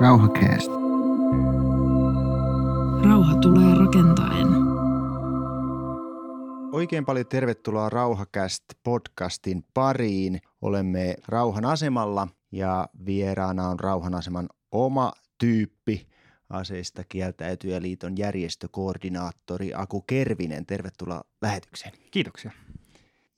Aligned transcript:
Rauhakäästä. 0.00 0.72
Rauha 3.04 3.36
tulee 3.40 3.74
rakentaen. 3.74 4.48
Oikein 6.72 7.04
paljon 7.04 7.26
tervetuloa 7.26 7.88
Rauhakäst 7.88 8.64
podcastin 8.82 9.64
pariin. 9.74 10.40
Olemme 10.62 11.14
Rauhan 11.28 11.64
asemalla 11.64 12.28
ja 12.52 12.88
vieraana 13.06 13.68
on 13.68 13.80
Rauhan 13.80 14.14
aseman 14.14 14.48
oma 14.72 15.12
tyyppi, 15.38 16.06
aseista 16.50 17.04
kieltäytyjäliiton 17.04 18.18
järjestökoordinaattori 18.18 19.72
Aku 19.74 20.00
Kervinen. 20.00 20.66
Tervetuloa 20.66 21.24
lähetykseen. 21.42 21.92
Kiitoksia. 22.10 22.50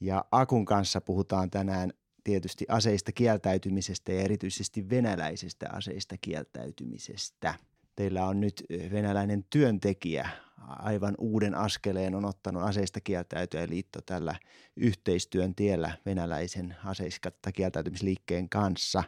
Ja 0.00 0.24
Akun 0.32 0.64
kanssa 0.64 1.00
puhutaan 1.00 1.50
tänään 1.50 1.92
tietysti 2.28 2.64
aseista 2.68 3.12
kieltäytymisestä 3.12 4.12
ja 4.12 4.20
erityisesti 4.20 4.90
venäläisestä 4.90 5.66
aseista 5.72 6.16
kieltäytymisestä. 6.20 7.54
Teillä 7.96 8.26
on 8.26 8.40
nyt 8.40 8.64
venäläinen 8.92 9.44
työntekijä 9.50 10.28
aivan 10.68 11.14
uuden 11.18 11.54
askeleen 11.54 12.14
on 12.14 12.24
ottanut 12.24 12.62
aseista 12.62 13.00
kieltäytyä 13.00 13.66
liitto 13.68 14.00
tällä 14.06 14.34
yhteistyön 14.76 15.54
tiellä 15.54 15.92
venäläisen 16.06 16.76
aseista 16.84 17.52
kieltäytymisliikkeen 17.54 18.48
kanssa. 18.48 19.04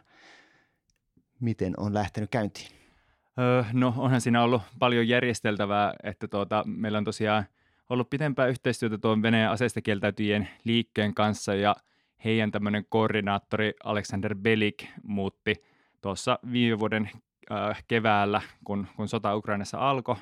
Miten 1.39 1.73
on 1.77 1.93
lähtenyt 1.93 2.29
käyntiin? 2.29 2.67
Öö, 3.39 3.63
no 3.73 3.93
onhan 3.97 4.21
siinä 4.21 4.43
ollut 4.43 4.61
paljon 4.79 5.07
järjesteltävää, 5.07 5.93
että 6.03 6.27
tuota, 6.27 6.63
meillä 6.65 6.97
on 6.97 7.03
tosiaan 7.03 7.45
ollut 7.89 8.09
pitempää 8.09 8.47
yhteistyötä 8.47 8.97
tuon 8.97 9.21
Venäjän 9.21 9.51
aseista 9.51 9.81
kieltäytyjien 9.81 10.49
liikkeen 10.63 11.13
kanssa 11.13 11.55
ja– 11.55 11.75
heidän 12.25 12.51
tämmöinen 12.51 12.85
koordinaattori 12.89 13.73
Alexander 13.83 14.35
Belik 14.35 14.85
muutti 15.03 15.55
tuossa 16.01 16.39
viime 16.51 16.79
vuoden 16.79 17.09
äh, 17.51 17.83
keväällä, 17.87 18.41
kun, 18.63 18.87
kun 18.95 19.07
sota 19.07 19.35
Ukrainassa 19.35 19.77
alkoi, 19.77 20.15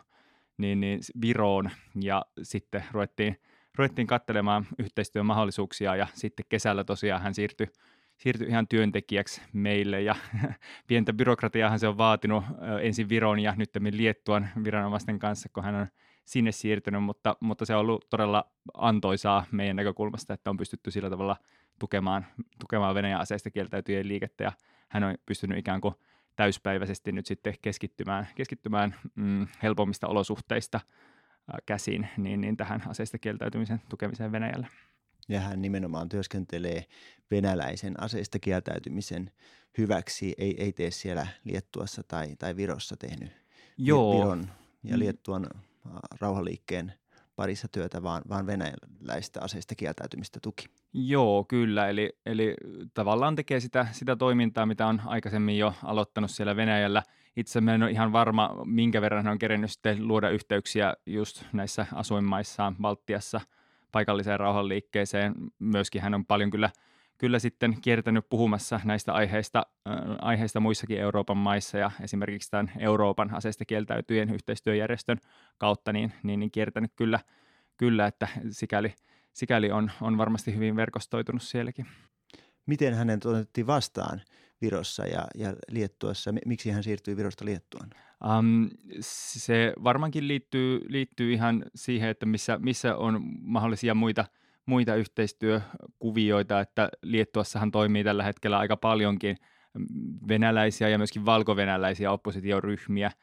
niin, 0.57 0.79
niin 0.79 0.99
Viroon. 1.21 1.69
Ja 2.01 2.25
sitten 2.43 2.83
ruvettiin, 2.91 3.39
ruvettiin 3.77 4.07
katselemaan 4.07 4.67
yhteistyön 4.79 5.25
mahdollisuuksia 5.25 5.95
ja 5.95 6.07
sitten 6.13 6.45
kesällä 6.49 6.83
tosiaan 6.83 7.21
hän 7.21 7.33
siirtyi, 7.33 7.67
siirtyi 8.17 8.47
ihan 8.47 8.67
työntekijäksi 8.67 9.41
meille. 9.53 10.01
Ja 10.01 10.15
pientä 10.87 11.13
byrokratiaahan 11.13 11.79
se 11.79 11.87
on 11.87 11.97
vaatinut 11.97 12.43
äh, 12.43 12.53
ensin 12.81 13.09
Viron 13.09 13.39
ja 13.39 13.53
nyt 13.57 13.69
Liettuan 13.91 14.49
viranomaisten 14.63 15.19
kanssa, 15.19 15.49
kun 15.53 15.63
hän 15.63 15.75
on 15.75 15.87
sinne 16.25 16.51
siirtynyt, 16.51 17.03
mutta, 17.03 17.35
mutta 17.39 17.65
se 17.65 17.75
on 17.75 17.81
ollut 17.81 18.09
todella 18.09 18.51
antoisaa 18.73 19.45
meidän 19.51 19.75
näkökulmasta, 19.75 20.33
että 20.33 20.49
on 20.49 20.57
pystytty 20.57 20.91
sillä 20.91 21.09
tavalla– 21.09 21.35
tukemaan, 21.79 22.25
tukemaan 22.59 22.95
Venäjän 22.95 23.21
aseista 23.21 23.51
kieltäytyjien 23.51 24.07
liikettä 24.07 24.43
ja 24.43 24.51
hän 24.89 25.03
on 25.03 25.15
pystynyt 25.25 25.57
ikään 25.57 25.81
kuin 25.81 25.95
täyspäiväisesti 26.35 27.11
nyt 27.11 27.25
sitten 27.25 27.53
keskittymään, 27.61 28.27
keskittymään 28.35 28.95
mm, 29.15 29.47
helpommista 29.63 30.07
olosuhteista 30.07 30.77
äh, 30.77 31.61
käsin 31.65 32.07
niin, 32.17 32.41
niin 32.41 32.57
tähän 32.57 32.83
aseista 32.87 33.17
kieltäytymisen 33.17 33.81
tukemiseen 33.89 34.31
Venäjällä. 34.31 34.67
Ja 35.29 35.39
hän 35.39 35.61
nimenomaan 35.61 36.09
työskentelee 36.09 36.85
venäläisen 37.31 38.03
aseista 38.03 38.39
kieltäytymisen 38.39 39.31
hyväksi, 39.77 40.35
ei, 40.37 40.63
ei 40.63 40.71
tee 40.71 40.91
siellä 40.91 41.27
Liettuassa 41.43 42.03
tai, 42.03 42.35
tai 42.35 42.55
Virossa 42.55 42.97
tehnyt 42.97 43.31
Joo. 43.77 44.17
Viron 44.17 44.49
ja 44.83 44.95
mm. 44.95 44.99
Liettuan 44.99 45.47
rauhaliikkeen 46.21 46.93
parissa 47.35 47.67
työtä, 47.67 48.03
vaan, 48.03 48.21
vaan 48.29 48.47
venäläistä 48.47 49.41
aseista 49.41 49.75
kieltäytymistä 49.75 50.39
tuki. 50.41 50.65
Joo, 50.93 51.45
kyllä. 51.47 51.87
Eli, 51.87 52.09
eli 52.25 52.55
tavallaan 52.93 53.35
tekee 53.35 53.59
sitä, 53.59 53.87
sitä 53.91 54.15
toimintaa, 54.15 54.65
mitä 54.65 54.87
on 54.87 55.01
aikaisemmin 55.05 55.57
jo 55.57 55.73
aloittanut 55.83 56.31
siellä 56.31 56.55
Venäjällä. 56.55 57.03
Itse 57.35 57.59
en 57.59 57.83
ole 57.83 57.91
ihan 57.91 58.11
varma, 58.11 58.55
minkä 58.65 59.01
verran 59.01 59.23
hän 59.23 59.31
on 59.31 59.39
kerennyt 59.39 59.71
sitten 59.71 60.07
luoda 60.07 60.29
yhteyksiä 60.29 60.93
just 61.05 61.43
näissä 61.53 61.85
asuinmaissaan 61.93 62.75
Baltiassa 62.81 63.41
paikalliseen 63.91 64.39
rauhanliikkeeseen. 64.39 65.33
Myöskin 65.59 66.01
hän 66.01 66.13
on 66.13 66.25
paljon 66.25 66.49
kyllä, 66.49 66.69
kyllä 67.17 67.39
sitten 67.39 67.81
kiertänyt 67.81 68.25
puhumassa 68.29 68.79
näistä 68.83 69.13
aiheista, 69.13 69.65
äh, 69.89 69.95
aiheista 70.21 70.59
muissakin 70.59 70.99
Euroopan 70.99 71.37
maissa 71.37 71.77
ja 71.77 71.91
esimerkiksi 72.01 72.51
tämän 72.51 72.71
Euroopan 72.79 73.33
aseista 73.33 73.65
kieltäytyjen 73.65 74.33
yhteistyöjärjestön 74.33 75.17
kautta 75.57 75.93
niin, 75.93 76.13
niin, 76.23 76.39
niin 76.39 76.51
kiertänyt 76.51 76.91
kyllä, 76.95 77.19
kyllä, 77.77 78.07
että 78.07 78.27
sikäli– 78.49 78.93
sikäli 79.39 79.71
on, 79.71 79.91
on 80.01 80.17
varmasti 80.17 80.55
hyvin 80.55 80.75
verkostoitunut 80.75 81.41
sielläkin. 81.41 81.85
Miten 82.65 82.93
hänen 82.93 83.19
otettiin 83.25 83.67
vastaan 83.67 84.21
Virossa 84.61 85.05
ja, 85.05 85.27
ja 85.35 85.53
Liettuassa? 85.71 86.33
Miksi 86.45 86.69
hän 86.69 86.83
siirtyi 86.83 87.17
Virosta 87.17 87.45
Liettuaan? 87.45 87.89
Um, 88.39 88.69
se 89.01 89.73
varmaankin 89.83 90.27
liittyy, 90.27 90.81
liittyy 90.87 91.33
ihan 91.33 91.65
siihen, 91.75 92.09
että 92.09 92.25
missä, 92.25 92.57
missä 92.61 92.95
on 92.95 93.21
mahdollisia 93.41 93.95
muita, 93.95 94.25
muita 94.65 94.95
yhteistyökuvioita, 94.95 96.59
että 96.59 96.89
Liettuassahan 97.03 97.71
toimii 97.71 98.03
tällä 98.03 98.23
hetkellä 98.23 98.57
aika 98.57 98.77
paljonkin 98.77 99.37
venäläisiä 100.27 100.89
ja 100.89 100.97
myöskin 100.97 101.25
valkovenäläisiä 101.25 102.11
oppositioryhmiä– 102.11 103.11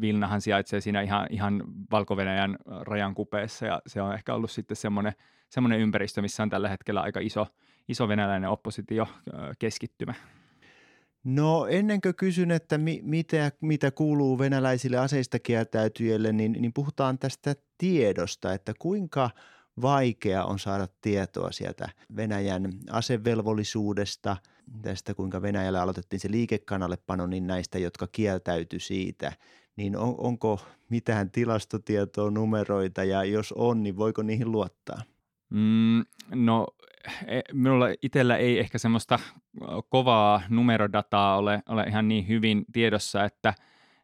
Vilnahan 0.00 0.40
sijaitsee 0.40 0.80
siinä 0.80 1.02
ihan, 1.02 1.26
ihan 1.30 1.62
valko 1.90 2.16
rajan 2.80 3.14
kupeessa 3.14 3.66
ja 3.66 3.82
se 3.86 4.02
on 4.02 4.14
ehkä 4.14 4.34
ollut 4.34 4.50
sitten 4.50 4.76
semmoinen, 4.76 5.12
semmoinen 5.48 5.80
ympäristö, 5.80 6.22
missä 6.22 6.42
on 6.42 6.50
tällä 6.50 6.68
hetkellä 6.68 7.00
aika 7.00 7.20
iso, 7.20 7.46
iso 7.88 8.08
venäläinen 8.08 8.50
oppositio 8.50 9.08
keskittymä. 9.58 10.14
No 11.24 11.66
ennen 11.66 12.00
kuin 12.00 12.14
kysyn, 12.14 12.50
että 12.50 12.78
mi, 12.78 13.00
mitä, 13.02 13.52
mitä 13.60 13.90
kuuluu 13.90 14.38
venäläisille 14.38 14.96
aseista 14.96 15.38
kieltäytyjille, 15.38 16.32
niin, 16.32 16.52
niin 16.52 16.72
puhutaan 16.72 17.18
tästä 17.18 17.54
tiedosta, 17.78 18.52
että 18.52 18.72
kuinka 18.78 19.30
vaikea 19.82 20.44
on 20.44 20.58
saada 20.58 20.88
tietoa 21.00 21.52
sieltä 21.52 21.88
Venäjän 22.16 22.72
asevelvollisuudesta, 22.90 24.36
tästä 24.82 25.14
kuinka 25.14 25.42
Venäjällä 25.42 25.82
aloitettiin 25.82 26.20
se 26.20 26.30
liikekannallepano, 26.30 27.26
niin 27.26 27.46
näistä, 27.46 27.78
jotka 27.78 28.06
kieltäytyi 28.06 28.80
siitä, 28.80 29.32
niin 29.76 29.96
on, 29.96 30.14
onko 30.18 30.60
mitään 30.88 31.30
tilastotietoa, 31.30 32.30
numeroita 32.30 33.04
ja 33.04 33.24
jos 33.24 33.52
on, 33.52 33.82
niin 33.82 33.96
voiko 33.96 34.22
niihin 34.22 34.52
luottaa? 34.52 35.02
Mm, 35.50 36.04
no 36.34 36.66
e, 37.26 37.40
minulla 37.52 37.86
itsellä 38.02 38.36
ei 38.36 38.58
ehkä 38.58 38.78
semmoista 38.78 39.18
kovaa 39.88 40.42
numerodataa 40.48 41.36
ole, 41.36 41.62
ole 41.68 41.82
ihan 41.82 42.08
niin 42.08 42.28
hyvin 42.28 42.64
tiedossa, 42.72 43.24
että, 43.24 43.54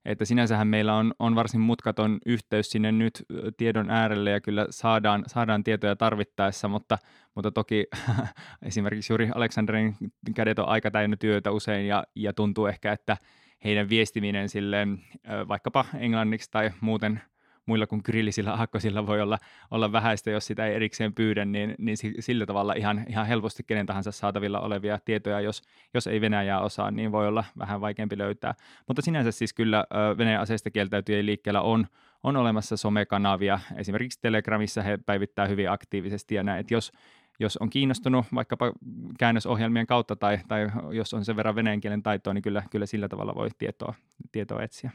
että 0.04 0.24
sinänsähän 0.24 0.68
meillä 0.68 0.94
on, 0.94 1.14
on 1.18 1.34
varsin 1.34 1.60
mutkaton 1.60 2.18
yhteys 2.26 2.70
sinne 2.70 2.92
nyt 2.92 3.24
tiedon 3.56 3.90
äärelle 3.90 4.30
ja 4.30 4.40
kyllä 4.40 4.66
saadaan, 4.70 5.24
saadaan 5.26 5.64
tietoja 5.64 5.96
tarvittaessa, 5.96 6.68
mutta, 6.68 6.98
mutta 7.34 7.50
toki 7.50 7.86
esimerkiksi 8.62 9.12
juuri 9.12 9.28
Aleksanderin 9.34 9.96
kädet 10.34 10.58
on 10.58 10.68
aika 10.68 10.90
täynnä 10.90 11.16
työtä 11.16 11.50
usein 11.50 11.86
ja, 11.86 12.04
ja 12.14 12.32
tuntuu 12.32 12.66
ehkä, 12.66 12.92
että 12.92 13.16
heidän 13.64 13.88
viestiminen 13.88 14.48
silleen 14.48 15.00
vaikkapa 15.48 15.84
englanniksi 15.98 16.50
tai 16.50 16.70
muuten– 16.80 17.20
muilla 17.70 17.86
kuin 17.86 18.02
grillisillä 18.04 18.52
aakkosilla 18.52 19.06
voi 19.06 19.20
olla, 19.20 19.38
olla 19.70 19.92
vähäistä, 19.92 20.30
jos 20.30 20.46
sitä 20.46 20.66
ei 20.66 20.74
erikseen 20.74 21.14
pyydä, 21.14 21.44
niin, 21.44 21.74
niin 21.78 21.96
sillä 22.20 22.46
tavalla 22.46 22.72
ihan, 22.72 23.04
ihan 23.08 23.26
helposti 23.26 23.62
kenen 23.62 23.86
tahansa 23.86 24.12
saatavilla 24.12 24.60
olevia 24.60 24.98
tietoja, 25.04 25.40
jos, 25.40 25.62
jos 25.94 26.06
ei 26.06 26.20
Venäjää 26.20 26.60
osaa, 26.60 26.90
niin 26.90 27.12
voi 27.12 27.28
olla 27.28 27.44
vähän 27.58 27.80
vaikeampi 27.80 28.18
löytää. 28.18 28.54
Mutta 28.86 29.02
sinänsä 29.02 29.30
siis 29.30 29.54
kyllä 29.54 29.84
Venäjän 30.18 30.40
aseista 30.40 30.70
kieltäytyjen 30.70 31.26
liikkeellä 31.26 31.60
on, 31.62 31.86
on 32.22 32.36
olemassa 32.36 32.76
somekanavia, 32.76 33.60
esimerkiksi 33.76 34.18
Telegramissa 34.22 34.82
he 34.82 34.98
päivittää 35.06 35.46
hyvin 35.46 35.70
aktiivisesti 35.70 36.34
ja 36.34 36.42
näin, 36.42 36.60
että 36.60 36.74
jos, 36.74 36.92
jos 37.40 37.56
on 37.56 37.70
kiinnostunut 37.70 38.26
vaikkapa 38.34 38.72
käännösohjelmien 39.18 39.86
kautta 39.86 40.16
tai, 40.16 40.38
tai 40.48 40.70
jos 40.92 41.14
on 41.14 41.24
sen 41.24 41.36
verran 41.36 41.54
venäjän 41.54 41.80
kielen 41.80 42.02
taitoa, 42.02 42.34
niin 42.34 42.42
kyllä, 42.42 42.62
kyllä 42.70 42.86
sillä 42.86 43.08
tavalla 43.08 43.34
voi 43.34 43.48
tietoa, 43.58 43.94
tietoa 44.32 44.62
etsiä. 44.62 44.90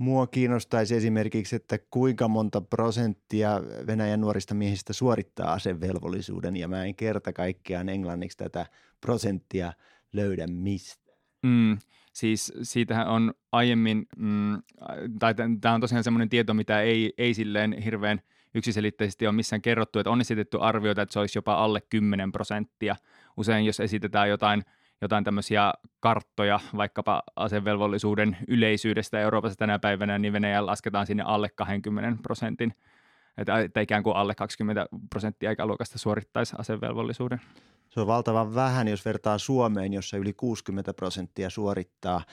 Mua 0.00 0.26
kiinnostaisi 0.26 0.94
esimerkiksi, 0.94 1.56
että 1.56 1.78
kuinka 1.90 2.28
monta 2.28 2.60
prosenttia 2.60 3.60
Venäjän 3.86 4.20
nuorista 4.20 4.54
miehistä 4.54 4.92
suorittaa 4.92 5.52
asevelvollisuuden, 5.52 6.56
ja 6.56 6.68
mä 6.68 6.84
en 6.84 6.94
kerta 6.94 7.32
kaikkiaan 7.32 7.88
englanniksi 7.88 8.38
tätä 8.38 8.66
prosenttia 9.00 9.72
löydä 10.12 10.46
mistä. 10.46 11.12
Mm, 11.42 11.78
siis 12.12 12.52
siitähän 12.62 13.08
on 13.08 13.34
aiemmin, 13.52 14.06
mm, 14.16 14.62
tai 15.18 15.34
tämä 15.60 15.74
on 15.74 15.80
tosiaan 15.80 16.04
semmoinen 16.04 16.28
tieto, 16.28 16.54
mitä 16.54 16.80
ei, 16.80 17.14
ei 17.18 17.34
silleen 17.34 17.82
hirveän 17.84 18.20
yksiselitteisesti 18.54 19.26
ole 19.26 19.36
missään 19.36 19.62
kerrottu, 19.62 19.98
että 19.98 20.10
on 20.10 20.20
esitetty 20.20 20.58
arvioita, 20.60 21.02
että 21.02 21.12
se 21.12 21.18
olisi 21.18 21.38
jopa 21.38 21.54
alle 21.54 21.80
10 21.80 22.32
prosenttia. 22.32 22.96
Usein 23.36 23.64
jos 23.66 23.80
esitetään 23.80 24.28
jotain– 24.28 24.62
jotain 25.00 25.24
tämmöisiä 25.24 25.72
karttoja 26.00 26.60
vaikkapa 26.76 27.22
asevelvollisuuden 27.36 28.36
yleisyydestä 28.48 29.20
Euroopassa 29.20 29.56
tänä 29.56 29.78
päivänä, 29.78 30.18
niin 30.18 30.32
Venäjällä 30.32 30.70
lasketaan 30.70 31.06
sinne 31.06 31.22
alle 31.22 31.48
20 31.48 32.22
prosentin, 32.22 32.74
että, 33.38 33.60
että 33.60 33.80
ikään 33.80 34.02
kuin 34.02 34.16
alle 34.16 34.34
20 34.34 34.86
prosenttia 35.10 35.50
ikäluokasta 35.50 35.98
suorittaisi 35.98 36.56
asevelvollisuuden. 36.58 37.40
Se 37.90 38.00
on 38.00 38.06
valtavan 38.06 38.54
vähän, 38.54 38.88
jos 38.88 39.04
vertaa 39.04 39.38
Suomeen, 39.38 39.92
jossa 39.92 40.16
yli 40.16 40.32
60 40.32 40.94
prosenttia 40.94 41.50
suorittaa. 41.50 42.24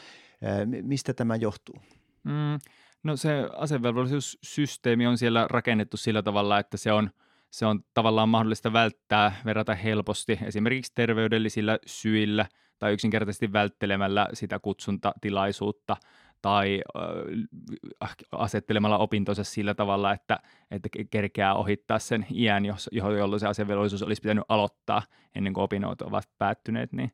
Mistä 0.82 1.14
tämä 1.14 1.36
johtuu? 1.36 1.82
Mm, 2.24 2.60
no 3.04 3.16
se 3.16 3.50
asevelvollisuussysteemi 3.56 5.08
on 5.08 5.18
siellä 5.18 5.48
rakennettu 5.50 5.98
sillä 5.98 6.24
tavalla, 6.24 6.60
että 6.60 6.78
se 6.78 6.92
on, 6.92 7.10
se 7.52 7.66
on 7.66 7.80
tavallaan 7.94 8.30
mahdollista 8.30 8.74
välttää 8.74 9.36
verrata 9.46 9.76
helposti 9.76 10.40
esimerkiksi 10.46 10.92
terveydellisillä 10.96 11.80
syillä 11.86 12.46
tai 12.80 12.94
yksinkertaisesti 12.94 13.54
välttelemällä 13.54 14.28
sitä 14.34 14.60
kutsuntatilaisuutta– 14.60 15.98
tai 16.42 16.82
äh, 18.04 18.16
asettelemalla 18.32 18.98
opintonsa 18.98 19.44
sillä 19.44 19.74
tavalla, 19.74 20.14
että, 20.14 20.40
että 20.72 20.90
kerkeää 21.10 21.56
ohittaa 21.56 22.00
sen 22.00 22.26
iän, 22.34 22.66
jos, 22.66 22.90
jolloin 22.92 23.40
se 23.40 23.48
asevelvollisuus 23.48 24.04
olisi 24.04 24.22
pitänyt 24.22 24.44
aloittaa 24.50 25.02
ennen 25.36 25.54
kuin 25.54 25.64
opinnot 25.64 26.02
ovat 26.02 26.30
päättyneet, 26.38 26.94
niin, 26.94 27.12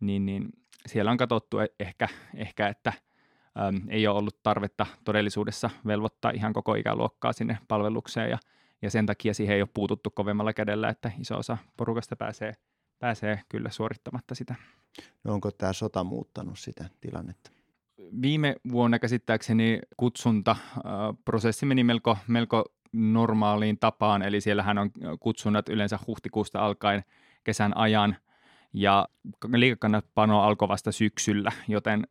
niin, 0.00 0.26
niin 0.26 0.48
siellä 0.86 1.10
on 1.10 1.16
katsottu 1.16 1.58
e-, 1.58 1.66
ehkä, 1.80 2.08
ehkä 2.34 2.68
että 2.68 2.92
äm, 3.68 3.80
ei 3.88 4.06
ole 4.06 4.18
ollut 4.18 4.42
tarvetta 4.42 4.86
todellisuudessa 5.04 5.70
velvoittaa 5.86 6.30
ihan 6.30 6.52
koko 6.52 6.74
ikäluokkaa 6.74 7.32
sinne 7.32 7.58
palvelukseen 7.68 8.30
ja, 8.30 8.38
ja 8.82 8.90
sen 8.90 9.06
takia 9.06 9.34
siihen 9.34 9.56
ei 9.56 9.62
ole 9.62 9.68
puututtu 9.74 10.10
kovemmalla 10.10 10.52
kädellä, 10.52 10.88
että 10.88 11.12
iso 11.20 11.38
osa 11.38 11.58
porukasta 11.76 12.16
pääsee, 12.16 12.54
pääsee 12.98 13.40
kyllä 13.48 13.70
suorittamatta 13.70 14.34
sitä. 14.34 14.54
No 15.24 15.34
onko 15.34 15.50
tämä 15.50 15.72
sota 15.72 16.04
muuttanut 16.04 16.58
sitä 16.58 16.84
tilannetta? 17.00 17.56
viime 18.22 18.56
vuonna 18.72 18.98
käsittääkseni 18.98 19.78
kutsuntaprosessi 19.96 21.66
meni 21.66 21.84
melko, 21.84 22.18
melko 22.26 22.64
normaaliin 22.92 23.78
tapaan, 23.78 24.22
eli 24.22 24.40
siellähän 24.40 24.78
on 24.78 24.90
kutsunnat 25.20 25.68
yleensä 25.68 25.98
huhtikuusta 26.06 26.66
alkaen 26.66 27.04
kesän 27.44 27.76
ajan, 27.76 28.16
ja 28.72 29.08
liikekannatpano 29.52 30.42
alkoi 30.42 30.68
vasta 30.68 30.92
syksyllä, 30.92 31.52
joten 31.68 32.06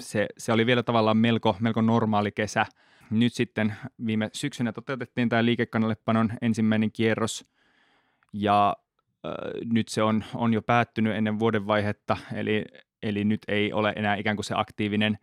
se, 0.00 0.26
se 0.38 0.52
oli 0.52 0.66
vielä 0.66 0.82
tavallaan 0.82 1.16
melko, 1.16 1.56
melko 1.60 1.80
normaali 1.80 2.32
kesä. 2.32 2.66
Nyt 3.10 3.34
sitten 3.34 3.74
viime 4.06 4.30
syksynä 4.32 4.72
toteutettiin 4.72 5.28
tämä 5.28 5.44
liikekannallepanon 5.44 6.32
ensimmäinen 6.42 6.92
kierros, 6.92 7.44
ja 8.32 8.76
äh, 9.26 9.32
nyt 9.64 9.88
se 9.88 10.02
on, 10.02 10.24
on 10.34 10.54
jo 10.54 10.62
päättynyt 10.62 11.16
ennen 11.16 11.38
vuodenvaihetta, 11.38 12.16
eli 12.34 12.64
eli 13.02 13.24
nyt 13.24 13.40
ei 13.48 13.72
ole 13.72 13.92
enää 13.96 14.16
ikään 14.16 14.36
kuin 14.36 14.44
se 14.44 14.54
aktiivinen 14.56 15.18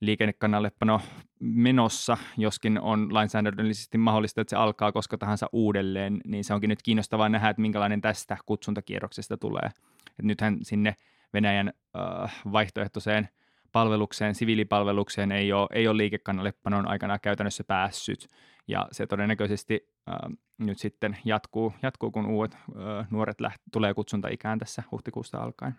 liikennekannallepano 0.00 1.00
menossa, 1.40 2.16
joskin 2.36 2.80
on 2.80 3.14
lainsäädännöllisesti 3.14 3.98
mahdollista, 3.98 4.40
että 4.40 4.50
se 4.50 4.56
alkaa 4.56 4.92
koska 4.92 5.18
tahansa 5.18 5.46
uudelleen, 5.52 6.20
niin 6.24 6.44
se 6.44 6.54
onkin 6.54 6.68
nyt 6.68 6.82
kiinnostavaa 6.82 7.28
nähdä, 7.28 7.48
että 7.48 7.62
minkälainen 7.62 8.00
tästä 8.00 8.36
kutsuntakierroksesta 8.46 9.36
tulee. 9.36 9.70
Et 10.18 10.24
nythän 10.24 10.58
sinne 10.62 10.96
Venäjän 11.34 11.72
äh, 11.96 12.42
vaihtoehtoiseen 12.52 13.28
palvelukseen, 13.74 14.34
siviilipalvelukseen 14.34 15.32
ei 15.32 15.52
ole, 15.52 15.68
ei 15.72 15.88
ole 15.88 15.96
liikekannallepanon 15.96 16.88
aikana 16.88 17.18
käytännössä 17.18 17.64
päässyt, 17.64 18.28
ja 18.68 18.88
se 18.92 19.06
todennäköisesti 19.06 19.88
äh, 20.08 20.16
nyt 20.58 20.78
sitten 20.78 21.16
jatkuu, 21.24 21.72
jatkuu 21.82 22.10
kun 22.10 22.26
uudet 22.26 22.54
äh, 22.54 23.06
nuoret 23.10 23.40
läht- 23.40 23.62
tulee 23.72 23.94
kutsuntaikään 23.94 24.58
tässä 24.58 24.82
huhtikuusta 24.90 25.38
alkaen 25.38 25.74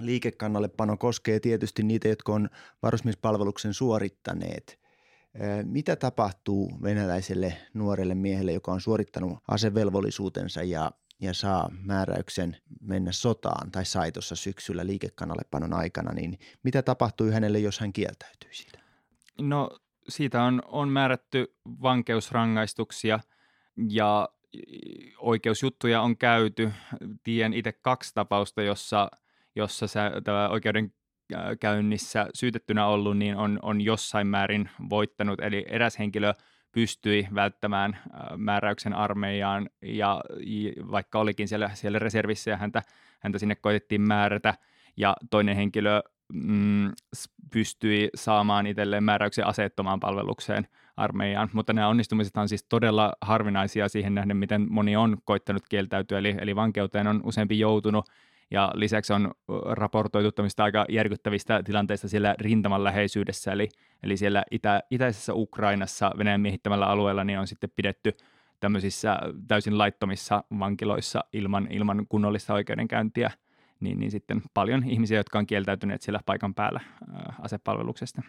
liikekannallepano 0.00 0.96
koskee 0.96 1.40
tietysti 1.40 1.82
niitä, 1.82 2.08
jotka 2.08 2.32
on 2.32 2.48
varusmiespalveluksen 2.82 3.74
suorittaneet. 3.74 4.78
Mitä 5.64 5.96
tapahtuu 5.96 6.78
venäläiselle 6.82 7.56
nuorelle 7.74 8.14
miehelle, 8.14 8.52
joka 8.52 8.72
on 8.72 8.80
suorittanut 8.80 9.38
asevelvollisuutensa 9.48 10.62
ja, 10.62 10.90
ja 11.20 11.34
saa 11.34 11.70
määräyksen 11.82 12.56
mennä 12.80 13.12
sotaan 13.12 13.70
tai 13.70 13.84
sai 13.84 14.12
tuossa 14.12 14.36
syksyllä 14.36 14.86
liikekannallepanon 14.86 15.72
aikana, 15.72 16.12
niin 16.12 16.38
mitä 16.62 16.82
tapahtuu 16.82 17.30
hänelle, 17.30 17.58
jos 17.58 17.80
hän 17.80 17.92
kieltäytyy 17.92 18.50
siitä? 18.52 18.78
No 19.40 19.70
siitä 20.08 20.42
on, 20.42 20.62
on 20.66 20.88
määrätty 20.88 21.56
vankeusrangaistuksia 21.82 23.20
ja 23.90 24.28
oikeusjuttuja 25.18 26.00
on 26.00 26.16
käyty. 26.16 26.72
Tiedän 27.22 27.54
itse 27.54 27.72
kaksi 27.72 28.14
tapausta, 28.14 28.62
jossa– 28.62 29.08
jossa 29.56 29.86
tämä 30.24 30.48
oikeudenkäynnissä 30.48 32.28
syytettynä 32.34 32.86
ollut, 32.86 33.18
niin 33.18 33.36
on, 33.36 33.58
on 33.62 33.80
jossain 33.80 34.26
määrin 34.26 34.70
voittanut. 34.90 35.40
Eli 35.40 35.66
eräs 35.68 35.98
henkilö 35.98 36.34
pystyi 36.76 37.28
välttämään 37.34 37.98
määräyksen 38.36 38.94
armeijaan, 38.94 39.70
ja 39.82 40.20
vaikka 40.90 41.18
olikin 41.18 41.48
siellä, 41.48 41.70
siellä 41.74 41.98
reservissä 41.98 42.50
ja 42.50 42.56
häntä, 42.56 42.82
häntä 43.20 43.38
sinne 43.38 43.54
koitettiin 43.54 44.00
määrätä, 44.00 44.54
ja 44.96 45.16
toinen 45.30 45.56
henkilö 45.56 46.00
mm, 46.32 46.92
pystyi 47.52 48.10
saamaan 48.14 48.66
itselleen 48.66 49.04
määräyksen 49.04 49.46
aseettomaan 49.46 50.00
palvelukseen 50.00 50.68
armeijaan, 50.96 51.50
mutta 51.52 51.72
nämä 51.72 51.88
onnistumiset 51.88 52.36
on 52.36 52.48
siis 52.48 52.62
todella 52.68 53.12
harvinaisia 53.20 53.88
siihen 53.88 54.14
nähden, 54.14 54.36
miten 54.36 54.66
moni 54.70 54.96
on 54.96 55.16
koittanut 55.24 55.62
kieltäytyä, 55.68 56.18
eli, 56.18 56.34
eli 56.40 56.56
vankeuteen 56.56 57.06
on 57.06 57.20
useampi 57.24 57.58
joutunut, 57.58 58.08
ja 58.50 58.72
lisäksi 58.74 59.12
on 59.12 59.30
raportoitu 59.70 60.42
aika 60.62 60.84
järkyttävistä 60.88 61.62
tilanteista 61.62 62.08
siellä 62.08 62.34
rintaman 62.40 62.84
läheisyydessä, 62.84 63.52
eli, 63.52 63.68
eli 64.02 64.16
siellä 64.16 64.44
itä, 64.50 64.82
itäisessä 64.90 65.34
Ukrainassa 65.34 66.12
Venäjän 66.18 66.40
miehittämällä 66.40 66.86
alueella 66.86 67.24
niin 67.24 67.38
on 67.38 67.46
sitten 67.46 67.70
pidetty 67.76 68.16
tämmöisissä 68.60 69.18
täysin 69.48 69.78
laittomissa 69.78 70.44
vankiloissa 70.58 71.24
ilman, 71.32 71.68
ilman 71.70 72.06
kunnollista 72.08 72.54
oikeudenkäyntiä, 72.54 73.30
niin, 73.80 73.98
niin 74.00 74.10
sitten 74.10 74.42
paljon 74.54 74.84
ihmisiä, 74.90 75.16
jotka 75.16 75.38
on 75.38 75.46
kieltäytyneet 75.46 76.02
siellä 76.02 76.20
paikan 76.26 76.54
päällä 76.54 76.80
ää, 77.14 77.34
asepalveluksesta. 77.40 78.22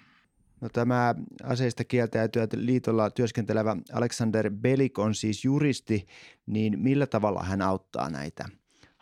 No, 0.61 0.69
tämä 0.69 1.15
aseista 1.43 1.83
kieltäytyä 1.83 2.47
liitolla 2.55 3.09
työskentelevä 3.09 3.77
Alexander 3.93 4.51
Belik 4.51 4.99
on 4.99 5.15
siis 5.15 5.45
juristi, 5.45 6.05
niin 6.45 6.79
millä 6.79 7.07
tavalla 7.07 7.43
hän 7.43 7.61
auttaa 7.61 8.09
näitä 8.09 8.45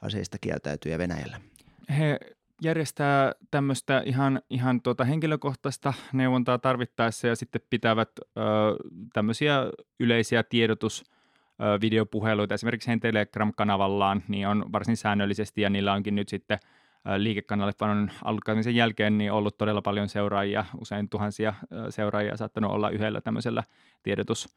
aseista 0.05 0.37
kieltäytyjä 0.41 0.97
Venäjällä? 0.97 1.37
He 1.97 2.19
järjestää 2.61 3.31
tämmöistä 3.51 4.03
ihan, 4.05 4.41
ihan 4.49 4.81
tuota 4.81 5.03
henkilökohtaista 5.05 5.93
neuvontaa 6.13 6.57
tarvittaessa 6.57 7.27
ja 7.27 7.35
sitten 7.35 7.61
pitävät 7.69 8.09
ö, 8.19 8.41
tämmöisiä 9.13 9.59
yleisiä 9.99 10.43
tiedotus 10.43 11.03
videopuheluita 11.81 12.53
esimerkiksi 12.53 12.87
heidän 12.87 12.99
Telegram-kanavallaan, 12.99 14.23
niin 14.27 14.47
on 14.47 14.65
varsin 14.71 14.97
säännöllisesti 14.97 15.61
ja 15.61 15.69
niillä 15.69 15.93
onkin 15.93 16.15
nyt 16.15 16.29
sitten 16.29 16.59
liikekannallepanon 17.17 18.11
alkamisen 18.23 18.75
jälkeen 18.75 19.17
niin 19.17 19.31
ollut 19.31 19.57
todella 19.57 19.81
paljon 19.81 20.09
seuraajia, 20.09 20.65
usein 20.81 21.09
tuhansia 21.09 21.53
seuraajia 21.89 22.37
saattanut 22.37 22.71
olla 22.71 22.89
yhdellä 22.89 23.21
tämmöisellä 23.21 23.63
tiedotus 24.03 24.55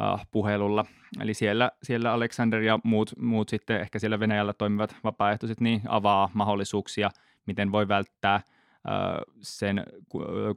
uh, 0.00 0.26
puhelulla. 0.30 0.84
Eli 1.20 1.34
siellä, 1.34 1.70
siellä 1.82 2.12
Alexander 2.12 2.62
ja 2.62 2.78
muut, 2.84 3.12
muut 3.18 3.48
sitten 3.48 3.80
ehkä 3.80 3.98
siellä 3.98 4.20
Venäjällä 4.20 4.52
toimivat 4.52 4.96
vapaaehtoiset 5.04 5.60
niin 5.60 5.82
avaa 5.88 6.30
mahdollisuuksia, 6.34 7.10
miten 7.46 7.72
voi 7.72 7.88
välttää 7.88 8.40
uh, 8.44 9.34
sen 9.40 9.84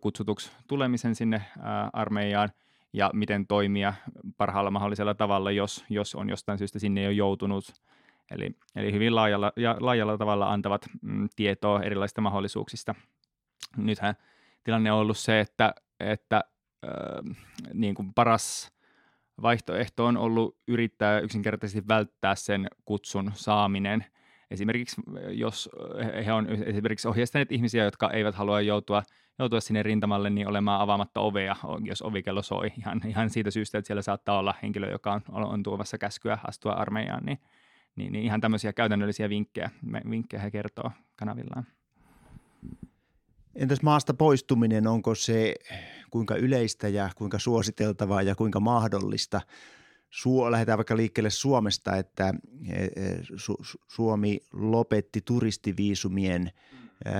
kutsutuksi 0.01 0.51
tulemisen 0.67 1.15
sinne 1.15 1.41
uh, 1.57 1.63
armeijaan 1.93 2.49
ja 2.93 3.09
miten 3.13 3.47
toimia 3.47 3.93
parhaalla 4.37 4.71
mahdollisella 4.71 5.13
tavalla, 5.13 5.51
jos, 5.51 5.85
jos 5.89 6.15
on 6.15 6.29
jostain 6.29 6.57
syystä 6.57 6.79
sinne 6.79 7.03
jo 7.03 7.09
joutunut. 7.09 7.65
Eli, 8.31 8.55
eli 8.75 8.93
hyvin 8.93 9.15
laajalla, 9.15 9.51
ja, 9.55 9.77
laajalla 9.79 10.17
tavalla 10.17 10.53
antavat 10.53 10.85
mm, 11.01 11.29
tietoa 11.35 11.81
erilaisista 11.81 12.21
mahdollisuuksista. 12.21 12.95
Nythän 13.77 14.15
tilanne 14.63 14.91
on 14.91 14.99
ollut 14.99 15.17
se, 15.17 15.39
että, 15.39 15.73
että 15.99 16.43
äh, 16.83 17.35
niin 17.73 17.95
kuin 17.95 18.13
paras 18.13 18.71
vaihtoehto 19.41 20.05
on 20.05 20.17
ollut 20.17 20.57
yrittää 20.67 21.19
yksinkertaisesti 21.19 21.87
välttää 21.87 22.35
sen 22.35 22.67
kutsun 22.85 23.31
saaminen. 23.33 24.05
Esimerkiksi 24.51 25.01
jos 25.29 25.69
he 26.25 26.33
on 26.33 26.47
esimerkiksi 26.49 27.07
ohjeistaneet 27.07 27.51
ihmisiä, 27.51 27.83
jotka 27.83 28.09
eivät 28.09 28.35
halua 28.35 28.61
joutua, 28.61 29.03
joutua 29.39 29.59
sinne 29.59 29.83
rintamalle, 29.83 30.29
niin 30.29 30.47
olemaan 30.47 30.81
avaamatta 30.81 31.19
ovea, 31.19 31.55
jos 31.83 32.01
ovikello 32.01 32.41
soi. 32.41 32.71
Ihan, 32.77 33.01
ihan 33.07 33.29
siitä 33.29 33.51
syystä, 33.51 33.77
että 33.77 33.87
siellä 33.87 34.01
saattaa 34.01 34.39
olla 34.39 34.53
henkilö, 34.61 34.91
joka 34.91 35.13
on, 35.13 35.21
on 35.45 35.63
tuovassa 35.63 35.97
käskyä 35.97 36.37
astua 36.47 36.71
armeijaan, 36.71 37.25
niin, 37.25 37.39
niin, 37.95 38.11
niin 38.11 38.25
ihan 38.25 38.41
tämmöisiä 38.41 38.73
käytännöllisiä 38.73 39.29
vinkkejä, 39.29 39.69
vinkkejä 40.09 40.41
he 40.41 40.51
kertoo 40.51 40.91
kanavillaan. 41.15 41.65
Entäs 43.55 43.81
maasta 43.81 44.13
poistuminen, 44.13 44.87
onko 44.87 45.15
se 45.15 45.55
kuinka 46.11 46.35
yleistä 46.35 46.87
ja 46.87 47.09
kuinka 47.15 47.39
suositeltavaa 47.39 48.21
ja 48.21 48.35
kuinka 48.35 48.59
mahdollista? 48.59 49.41
Suo, 50.09 50.51
lähdetään 50.51 50.77
vaikka 50.77 50.97
liikkeelle 50.97 51.29
Suomesta, 51.29 51.95
että 51.95 52.33
e, 52.69 52.83
e, 52.83 52.89
Su- 53.21 53.79
Suomi 53.87 54.39
lopetti 54.53 55.21
turistiviisumien 55.21 56.51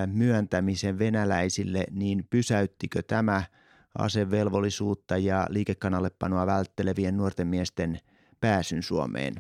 myöntämisen 0.05 0.99
venäläisille, 0.99 1.83
niin 1.91 2.27
pysäyttikö 2.29 3.03
tämä 3.03 3.43
asevelvollisuutta 3.97 5.17
ja 5.17 5.47
liikekannallepanoa 5.49 6.45
välttelevien 6.45 7.17
nuorten 7.17 7.47
miesten 7.47 7.99
pääsyn 8.39 8.83
Suomeen? 8.83 9.35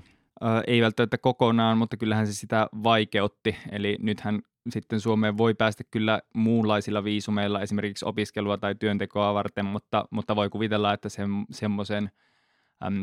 ei 0.67 0.81
välttämättä 0.81 1.17
kokonaan, 1.17 1.77
mutta 1.77 1.97
kyllähän 1.97 2.27
se 2.27 2.33
sitä 2.33 2.67
vaikeutti. 2.83 3.55
Eli 3.71 3.97
nythän 4.01 4.41
sitten 4.69 4.99
Suomeen 4.99 5.37
voi 5.37 5.53
päästä 5.53 5.83
kyllä 5.91 6.21
muunlaisilla 6.33 7.03
viisumeilla, 7.03 7.61
esimerkiksi 7.61 8.05
opiskelua 8.05 8.57
tai 8.57 8.75
työntekoa 8.75 9.33
varten, 9.33 9.65
mutta, 9.65 10.05
mutta 10.09 10.35
voi 10.35 10.49
kuvitella, 10.49 10.93
että 10.93 11.09
se, 11.09 11.23
semmoisen 11.51 12.11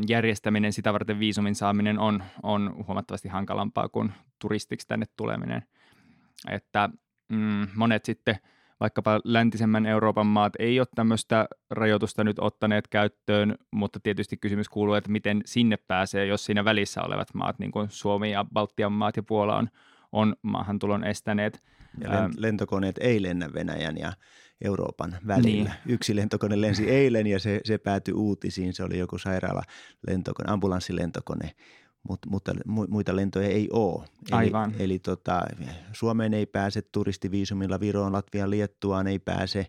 järjestäminen, 0.09 0.73
sitä 0.73 0.93
varten 0.93 1.19
viisumin 1.19 1.55
saaminen 1.55 1.99
on, 1.99 2.23
on 2.43 2.85
huomattavasti 2.87 3.29
hankalampaa 3.29 3.89
kuin 3.89 4.13
turistiksi 4.39 4.87
tänne 4.89 5.07
tuleminen. 5.17 5.63
Että 6.51 6.91
mm, 7.29 7.69
monet 7.75 8.05
sitten– 8.05 8.37
vaikkapa 8.81 9.21
läntisemmän 9.25 9.87
Euroopan 9.87 10.27
maat 10.27 10.53
ei 10.59 10.81
ole 10.81 10.87
tämmöistä 10.95 11.49
rajoitusta 11.71 12.25
nyt 12.25 12.39
ottaneet 12.39 12.89
käyttöön, 12.89 13.55
mutta 13.71 14.01
tietysti 14.01 14.37
kysymys 14.37 14.69
kuuluu, 14.69 14.95
että 14.95 15.11
miten 15.11 15.43
sinne 15.45 15.77
pääsee, 15.77 16.27
jos 16.27 16.45
siinä 16.45 16.65
välissä 16.65 17.03
olevat 17.03 17.35
maat, 17.35 17.59
niin 17.59 17.71
kuin 17.71 17.87
Suomi 17.91 18.31
ja 18.31 18.45
Baltian 18.53 18.93
maat 18.93 19.17
ja 19.17 19.23
Puola 19.23 19.57
on, 19.57 19.69
on 20.13 20.37
maahantulon 20.43 21.05
estäneet. 21.05 21.63
Ja 22.01 22.31
lentokoneet 22.37 22.99
ei 23.01 23.23
lennä 23.23 23.53
Venäjän 23.55 23.99
ja 23.99 24.13
Euroopan 24.65 25.17
välillä. 25.27 25.71
Niin. 25.71 25.73
Yksi 25.87 26.17
lentokone 26.17 26.61
lensi 26.61 26.91
eilen 27.01 27.27
ja 27.27 27.39
se, 27.39 27.61
se 27.65 27.79
päätyi 27.79 28.15
uutisiin. 28.15 28.73
Se 28.73 28.85
oli 28.85 28.99
joku 28.99 29.19
sairaala 29.19 29.63
lentokone, 30.07 30.53
ambulanssilentokone 30.53 31.51
mutta, 32.09 32.29
mutta 32.31 32.53
muita 32.89 33.17
lentoja 33.17 33.49
ei 33.49 33.69
ole. 33.73 34.05
Eli, 34.05 34.33
Aivan. 34.33 34.75
Eli 34.79 34.99
tota, 34.99 35.43
Suomeen 35.93 36.35
ei 36.35 36.47
pääse 36.47 36.83
turistiviisumilla, 36.83 37.81
Viroon, 37.81 38.13
Latviaan, 38.13 38.51
Liettuaan 38.51 39.07
ei 39.07 39.19
pääse, 39.19 39.67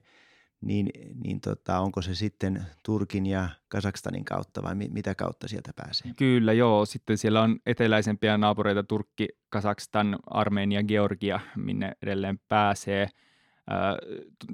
niin, 0.61 0.89
niin 1.23 1.41
tota, 1.41 1.79
onko 1.79 2.01
se 2.01 2.15
sitten 2.15 2.65
Turkin 2.85 3.25
ja 3.25 3.49
Kazakstanin 3.67 4.25
kautta 4.25 4.63
vai 4.63 4.75
mi, 4.75 4.87
mitä 4.91 5.15
kautta 5.15 5.47
sieltä 5.47 5.71
pääsee? 5.75 6.11
Kyllä 6.17 6.53
joo, 6.53 6.85
sitten 6.85 7.17
siellä 7.17 7.41
on 7.41 7.59
eteläisempiä 7.65 8.37
naapureita 8.37 8.83
Turkki, 8.83 9.27
Kazakstan, 9.49 10.19
Armenia, 10.27 10.83
Georgia, 10.83 11.39
minne 11.55 11.91
edelleen 12.01 12.39
pääsee. 12.47 13.09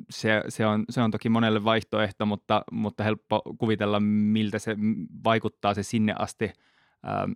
Se, 0.10 0.44
se, 0.50 0.66
on, 0.66 0.86
se 0.90 1.02
on 1.02 1.12
toki 1.12 1.30
monelle 1.30 1.64
vaihtoehto, 1.64 2.26
mutta, 2.26 2.64
mutta 2.72 3.04
helppo 3.04 3.42
kuvitella, 3.58 4.00
miltä 4.00 4.60
se 4.60 4.76
vaikuttaa 5.24 5.74
se 5.74 5.84
sinne 5.84 6.14
asti– 6.18 6.52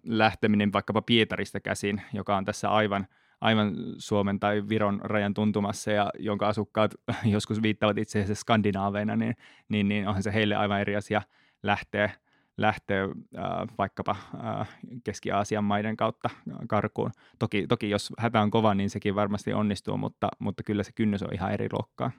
lähteminen 0.04 0.74
vaikkapa 0.74 1.02
Pietarista 1.02 1.60
käsin, 1.60 2.02
joka 2.14 2.38
on 2.38 2.46
tässä 2.46 2.70
aivan, 2.70 3.08
aivan 3.42 3.76
Suomen 3.98 4.40
tai 4.40 4.64
Viron 4.70 5.02
rajan 5.04 5.34
tuntumassa 5.34 5.92
ja 5.92 6.12
jonka 6.20 6.48
asukkaat 6.48 6.96
joskus 7.26 7.62
viittavat 7.62 7.98
itse 7.98 8.20
asiassa 8.20 8.42
skandinaaveina, 8.42 9.16
niin, 9.16 9.36
niin, 9.70 9.88
niin 9.88 10.08
onhan 10.08 10.24
se 10.24 10.34
heille 10.34 10.56
aivan 10.56 10.82
eri 10.82 10.96
asia 10.96 11.22
lähteä, 11.64 12.10
lähteä 12.58 13.04
äh, 13.04 13.68
vaikkapa 13.78 14.16
äh, 14.46 14.80
Keski-Aasian 15.04 15.64
maiden 15.64 15.98
kautta 15.98 16.30
karkuun. 16.68 17.12
Toki, 17.40 17.68
toki 17.68 17.90
jos 17.90 18.14
hätä 18.20 18.42
on 18.42 18.52
kova, 18.52 18.76
niin 18.76 18.90
sekin 18.90 19.16
varmasti 19.16 19.54
onnistuu, 19.54 19.98
mutta, 19.98 20.30
mutta 20.40 20.64
kyllä 20.64 20.84
se 20.84 20.92
kynnys 20.92 21.24
on 21.24 21.34
ihan 21.34 21.54
eri 21.54 21.68
luokkaa 21.72 22.12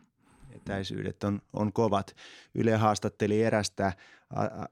etäisyydet 0.63 1.25
on, 1.25 1.43
on 1.53 1.73
kovat. 1.73 2.17
Yle 2.55 2.77
haastatteli 2.77 3.43
erästä 3.43 3.93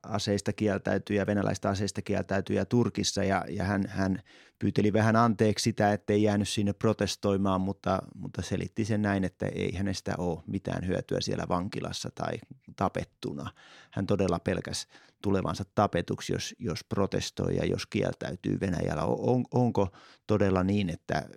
aseista 0.02 0.52
kieltäytyjä, 0.52 1.26
venäläistä 1.26 1.68
aseista 1.68 2.02
kieltäytyjä 2.02 2.64
Turkissa 2.64 3.24
ja, 3.24 3.44
ja 3.48 3.64
hän, 3.64 3.84
hän 3.88 4.22
pyyteli 4.58 4.92
vähän 4.92 5.16
anteeksi 5.16 5.62
sitä, 5.62 5.92
ettei 5.92 6.22
jäänyt 6.22 6.48
sinne 6.48 6.72
protestoimaan, 6.72 7.60
mutta, 7.60 8.02
mutta 8.14 8.42
selitti 8.42 8.84
sen 8.84 9.02
näin, 9.02 9.24
että 9.24 9.46
ei 9.46 9.74
hänestä 9.74 10.14
ole 10.18 10.42
mitään 10.46 10.86
hyötyä 10.86 11.20
siellä 11.20 11.44
vankilassa 11.48 12.10
tai 12.14 12.32
tapettuna. 12.76 13.50
Hän 13.90 14.06
todella 14.06 14.38
pelkäs 14.38 14.86
tulevansa 15.22 15.64
tapetuksi, 15.74 16.32
jos, 16.32 16.54
jos 16.58 16.84
protestoi 16.84 17.56
ja 17.56 17.66
jos 17.66 17.86
kieltäytyy 17.86 18.60
Venäjällä. 18.60 19.04
On, 19.04 19.44
onko 19.54 19.88
todella 20.26 20.64
niin, 20.64 20.90
että 20.90 21.28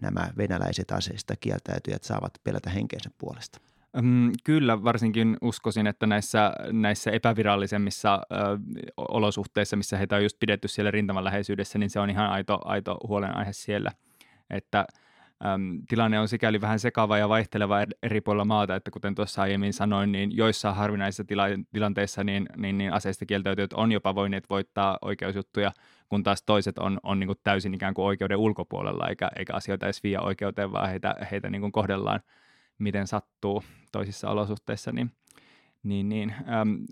nämä 0.00 0.30
venäläiset 0.36 0.90
aseista 0.90 1.36
kieltäytyjät 1.36 2.04
saavat 2.04 2.32
pelätä 2.44 2.70
henkensä 2.70 3.10
puolesta? 3.18 3.60
Kyllä, 4.44 4.84
varsinkin 4.84 5.36
uskoisin, 5.42 5.86
että 5.86 6.06
näissä, 6.06 6.52
näissä 6.72 7.10
epävirallisemmissa 7.10 8.20
ö, 8.32 8.36
olosuhteissa, 8.96 9.76
missä 9.76 9.96
heitä 9.96 10.16
on 10.16 10.22
just 10.22 10.36
pidetty 10.40 10.68
siellä 10.68 10.90
rintaman 10.90 11.24
läheisyydessä, 11.24 11.78
niin 11.78 11.90
se 11.90 12.00
on 12.00 12.10
ihan 12.10 12.30
aito, 12.30 12.60
aito 12.64 12.96
huolenaihe 13.08 13.52
siellä. 13.52 13.90
Että 14.50 14.86
äm, 15.46 15.82
tilanne 15.88 16.20
on 16.20 16.28
sikäli 16.28 16.60
vähän 16.60 16.78
sekava 16.78 17.18
ja 17.18 17.28
vaihteleva 17.28 17.76
eri 18.02 18.20
puolilla 18.20 18.44
maata, 18.44 18.74
että 18.74 18.90
kuten 18.90 19.14
tuossa 19.14 19.42
aiemmin 19.42 19.72
sanoin, 19.72 20.12
niin 20.12 20.36
joissain 20.36 20.76
harvinaisissa 20.76 21.24
tila- 21.24 21.64
tilanteissa 21.72 22.24
niin, 22.24 22.46
niin, 22.56 22.78
niin 22.78 22.92
aseista 22.92 23.26
kieltäytyjät 23.26 23.72
on 23.72 23.92
jopa 23.92 24.14
voineet 24.14 24.44
voittaa 24.50 24.98
oikeusjuttuja, 25.02 25.72
kun 26.08 26.22
taas 26.22 26.42
toiset 26.42 26.78
on, 26.78 27.00
on 27.02 27.20
niin 27.20 27.28
kuin 27.28 27.38
täysin 27.42 27.74
ikään 27.74 27.94
kuin 27.94 28.06
oikeuden 28.06 28.38
ulkopuolella, 28.38 29.08
eikä, 29.08 29.30
eikä 29.36 29.54
asioita 29.54 29.86
edes 29.86 30.02
vie 30.02 30.18
oikeuteen, 30.18 30.72
vaan 30.72 30.88
heitä, 30.88 31.14
heitä 31.30 31.50
niin 31.50 31.60
kuin 31.60 31.72
kohdellaan– 31.72 32.20
miten 32.78 33.06
sattuu 33.06 33.64
toisissa 33.92 34.30
olosuhteissa, 34.30 34.92
niin, 34.92 35.10
niin, 35.82 36.08
niin 36.08 36.34
äm, 36.60 36.86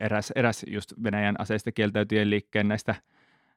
eräs, 0.00 0.30
eräs 0.30 0.64
just 0.68 0.92
Venäjän 1.02 1.36
aseista 1.38 1.72
kieltäytyjen 1.72 2.30
liikkeen 2.30 2.68
näistä, 2.68 2.94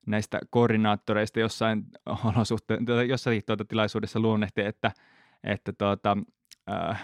näistä 0.05 0.39
koordinaattoreista 0.49 1.39
jossain 1.39 1.83
olosuhteessa, 2.25 3.03
jossain 3.03 3.43
tuota 3.45 3.65
tilaisuudessa 3.65 4.19
luonnehti, 4.19 4.61
että, 4.61 4.91
että 5.43 5.73
tuota, 5.77 6.17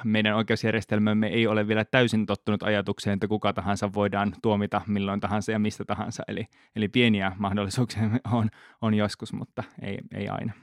meidän 0.03 0.35
oikeusjärjestelmämme 0.35 1.27
ei 1.27 1.47
ole 1.47 1.67
vielä 1.67 1.85
täysin 1.85 2.25
tottunut 2.25 2.63
ajatukseen, 2.63 3.13
että 3.13 3.27
kuka 3.27 3.53
tahansa 3.53 3.93
voidaan 3.93 4.35
tuomita 4.41 4.81
milloin 4.87 5.19
tahansa 5.19 5.51
ja 5.51 5.59
mistä 5.59 5.85
tahansa. 5.85 6.23
Eli, 6.27 6.45
eli 6.75 6.87
pieniä 6.87 7.31
mahdollisuuksia 7.37 8.01
on, 8.31 8.49
on 8.81 8.93
joskus, 8.93 9.33
mutta 9.33 9.63
ei, 9.81 9.97
ei 10.13 10.29
aina 10.29 10.53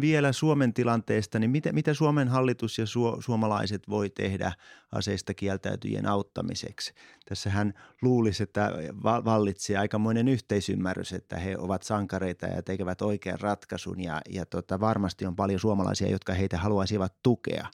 vielä 0.00 0.32
Suomen 0.32 0.74
tilanteesta, 0.74 1.38
niin 1.38 1.50
mitä, 1.50 1.72
mitä 1.72 1.94
Suomen 1.94 2.28
hallitus 2.28 2.78
ja 2.78 2.86
su, 2.86 3.16
suomalaiset 3.20 3.88
voi 3.88 4.10
tehdä 4.10 4.52
aseista 4.92 5.34
kieltäytyjien 5.34 6.08
auttamiseksi? 6.08 6.94
Tässähän 7.28 7.74
luulisi, 8.02 8.42
että 8.42 8.72
vallitsee 9.02 9.76
aikamoinen 9.76 10.28
yhteisymmärrys, 10.28 11.12
että 11.12 11.38
he 11.38 11.56
ovat 11.58 11.82
sankareita 11.82 12.46
ja 12.46 12.62
tekevät 12.62 13.02
oikean 13.02 13.40
ratkaisun 13.40 14.02
ja, 14.02 14.20
ja 14.30 14.46
tota, 14.46 14.80
varmasti 14.80 15.26
on 15.26 15.36
paljon 15.36 15.60
suomalaisia, 15.60 16.10
jotka 16.10 16.34
heitä 16.34 16.58
haluaisivat 16.58 17.14
tukea. 17.22 17.66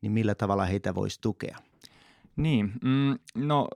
Niin 0.00 0.12
millä 0.12 0.34
tavalla 0.34 0.64
heitä 0.64 0.94
voisi 0.94 1.20
tukea? 1.20 1.58
Niin, 2.36 2.72
mm, 2.82 3.18
no 3.34 3.68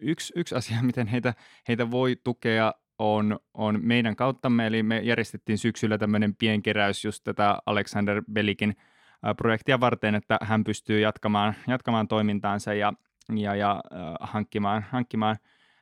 yksi, 0.00 0.32
yksi 0.36 0.54
asia, 0.54 0.82
miten 0.90 1.06
heitä, 1.06 1.34
heitä 1.68 1.90
voi 1.90 2.16
tukea 2.24 2.74
on, 2.98 3.38
on 3.54 3.78
meidän 3.82 4.16
kauttamme, 4.16 4.66
eli 4.66 4.82
me 4.82 4.98
järjestettiin 4.98 5.58
syksyllä 5.58 5.98
tämmöinen 5.98 6.34
pienkeräys 6.34 7.04
just 7.04 7.24
tätä 7.24 7.58
Alexander 7.66 8.22
Belikin 8.32 8.76
projektia 9.36 9.80
varten, 9.80 10.14
että 10.14 10.38
hän 10.42 10.64
pystyy 10.64 11.00
jatkamaan, 11.00 11.54
jatkamaan 11.68 12.08
toimintaansa 12.08 12.74
ja, 12.74 12.92
ja, 13.34 13.54
ja 13.54 13.80
hankkimaan, 14.20 14.84
hankkimaan 14.90 15.36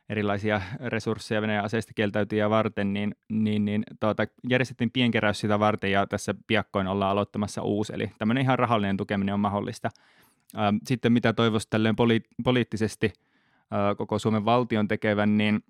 erilaisia 0.09 0.61
resursseja 0.87 1.42
Venäjän 1.42 1.64
aseista 1.64 1.92
kieltäytyjä 1.94 2.50
varten, 2.50 2.92
niin, 2.92 3.14
niin, 3.28 3.64
niin 3.64 3.85
tuota, 4.00 4.26
järjestettiin 4.49 4.90
pienkeräys 4.90 5.40
sitä 5.40 5.59
varten 5.59 5.92
ja 5.92 6.06
tässä 6.06 6.35
piakkoin 6.47 6.87
ollaan 6.87 7.11
aloittamassa 7.11 7.62
uusi, 7.62 7.92
eli 7.94 8.11
tämmöinen 8.18 8.42
ihan 8.42 8.59
rahallinen 8.59 8.97
tukeminen 8.97 9.35
on 9.35 9.40
mahdollista. 9.40 9.90
Sitten 10.87 11.12
mitä 11.12 11.33
toivoisi 11.33 11.66
tälleen 11.71 11.97
poli- 11.97 12.42
poliittisesti 12.44 13.12
koko 13.97 14.18
Suomen 14.18 14.44
valtion 14.44 14.88
tekevän, 14.88 15.38
niin– 15.38 15.61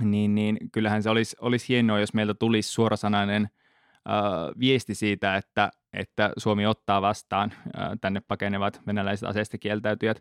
niin, 0.00 0.34
niin 0.34 0.58
kyllähän 0.72 1.02
se 1.02 1.10
olisi, 1.10 1.36
olisi 1.40 1.68
hienoa, 1.68 2.00
jos 2.00 2.14
meiltä 2.14 2.34
tulisi 2.34 2.68
suorasanainen 2.72 3.42
äh, 3.42 4.60
viesti 4.60 4.94
siitä, 4.94 5.36
että, 5.36 5.70
että 5.92 6.30
Suomi 6.36 6.66
ottaa 6.66 7.02
vastaan 7.02 7.52
äh, 7.52 7.90
tänne 8.00 8.20
pakenevat 8.28 8.80
venäläiset 8.86 9.28
aseista 9.28 9.58
kieltäytyjät. 9.58 10.20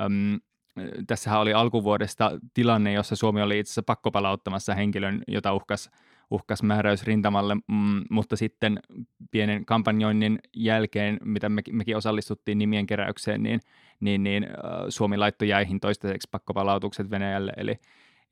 Ähm, 0.00 0.34
tässähän 1.06 1.40
oli 1.40 1.52
alkuvuodesta 1.52 2.38
tilanne, 2.54 2.92
jossa 2.92 3.16
Suomi 3.16 3.42
oli 3.42 3.58
itse 3.58 3.70
asiassa 3.70 3.82
pakkopalauttamassa 3.82 4.74
henkilön, 4.74 5.22
jota 5.28 5.54
uhkas, 5.54 5.90
uhkas 6.30 6.62
määräys 6.62 7.04
rintamalle, 7.04 7.54
mm, 7.54 8.04
mutta 8.10 8.36
sitten 8.36 8.80
pienen 9.30 9.64
kampanjoinnin 9.64 10.38
jälkeen, 10.56 11.18
mitä 11.24 11.48
me, 11.48 11.62
mekin 11.72 11.96
osallistuttiin 11.96 12.58
nimien 12.58 12.86
keräykseen, 12.86 13.42
niin, 13.42 13.60
niin, 14.00 14.22
niin 14.22 14.44
äh, 14.44 14.50
Suomi 14.88 15.16
laittoi 15.16 15.48
jäihin 15.48 15.80
toistaiseksi 15.80 16.28
pakkopalautukset 16.30 17.10
Venäjälle, 17.10 17.52
eli 17.56 17.78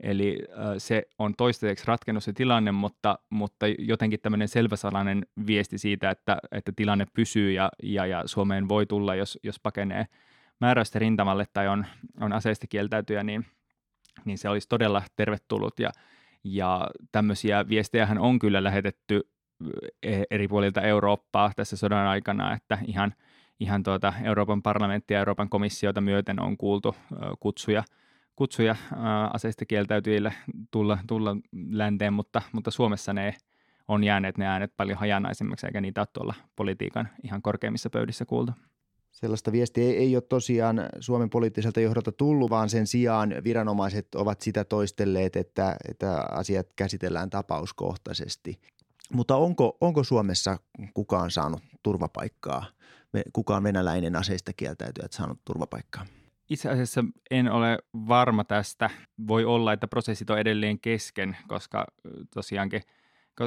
Eli 0.01 0.39
se 0.79 1.03
on 1.19 1.35
toistaiseksi 1.35 1.87
ratkennut 1.87 2.25
se 2.25 2.33
tilanne, 2.33 2.73
mutta, 2.73 3.19
mutta 3.31 3.67
jotenkin 3.79 4.21
tämmöinen 4.21 4.49
selväsanainen 4.49 5.27
viesti 5.47 5.79
siitä, 5.79 6.11
että, 6.11 6.39
että 6.53 6.73
tilanne 6.77 7.07
pysyy 7.15 7.53
ja, 7.53 7.71
ja, 7.83 8.07
ja 8.07 8.23
Suomeen 8.27 8.69
voi 8.69 8.87
tulla, 8.87 9.15
jos, 9.15 9.39
jos 9.43 9.61
pakenee 9.61 10.07
määräystä 10.61 10.99
rintamalle 10.99 11.47
tai 11.53 11.69
on, 11.69 11.87
on 12.21 12.33
aseista 12.33 12.67
kieltäytyjä, 12.67 13.23
niin, 13.23 13.47
niin 14.25 14.39
se 14.39 14.49
olisi 14.49 14.69
todella 14.69 15.03
tervetullut. 15.17 15.79
Ja, 15.79 15.91
ja 16.45 16.91
tämmöisiä 17.13 17.69
viestejähän 17.69 18.19
on 18.19 18.39
kyllä 18.39 18.65
lähetetty 18.65 19.31
e, 20.03 20.23
eri 20.31 20.49
puolilta 20.49 20.81
Eurooppaa 20.81 21.53
tässä 21.57 21.77
sodan 21.77 22.07
aikana, 22.07 22.55
että 22.55 22.79
ihan, 22.87 23.15
ihan 23.61 23.83
tuota 23.83 24.13
Euroopan 24.25 24.63
parlamenttia 24.63 25.15
ja 25.15 25.19
Euroopan 25.19 25.49
komissiota 25.49 26.01
myöten 26.01 26.41
on 26.41 26.57
kuultu 26.57 26.97
kutsuja– 27.41 27.85
kutsuja 28.39 28.77
ää, 28.97 29.31
aseista 29.35 29.65
kieltäytyjille 29.65 30.33
tulla, 30.71 30.99
tulla 31.07 31.37
länteen, 31.71 32.13
mutta, 32.13 32.43
mutta 32.53 32.71
Suomessa 32.71 33.13
ne 33.13 33.35
on 33.89 34.05
jääneet 34.05 34.39
ne 34.39 34.47
äänet 34.47 34.73
paljon 34.77 34.99
hajanaisemmaksi, 34.99 35.67
eikä 35.67 35.81
niitä 35.81 36.01
ole 36.01 36.09
tuolla 36.13 36.35
politiikan 36.57 37.09
ihan 37.25 37.43
korkeimmissa 37.43 37.91
pöydissä 37.91 38.25
kuultu. 38.25 38.53
Sellaista 39.11 39.53
viestiä 39.53 39.85
ei, 39.85 39.97
ei 39.97 40.17
ole 40.17 40.23
tosiaan 40.23 40.81
Suomen 41.01 41.31
poliittiselta 41.31 41.81
johdolta 41.81 42.13
tullut, 42.13 42.51
vaan 42.51 42.69
sen 42.69 42.87
sijaan 42.87 43.35
viranomaiset 43.45 44.15
ovat 44.15 44.41
sitä 44.41 44.65
toistelleet, 44.65 45.37
että, 45.37 45.77
että 45.89 46.23
asiat 46.31 46.67
käsitellään 46.77 47.31
tapauskohtaisesti. 47.31 48.61
Mutta 49.13 49.37
onko, 49.37 49.77
onko 49.81 50.05
Suomessa 50.05 50.59
kukaan 50.95 51.31
saanut 51.31 51.63
turvapaikkaa? 51.83 52.65
Kukaan 53.33 53.63
venäläinen 53.63 54.17
aseista 54.17 54.53
kieltäytyjät 54.53 55.13
saanut 55.13 55.39
turvapaikkaa? 55.45 56.07
Itse 56.51 56.71
asiassa 56.71 57.05
en 57.31 57.53
ole 57.53 57.79
varma 58.09 58.45
tästä. 58.45 58.91
Voi 59.29 59.45
olla, 59.45 59.73
että 59.73 59.89
prosessit 59.89 60.31
on 60.31 60.39
edelleen 60.39 60.81
kesken, 60.81 61.37
koska 61.49 61.87
tosiaankin, 62.35 62.83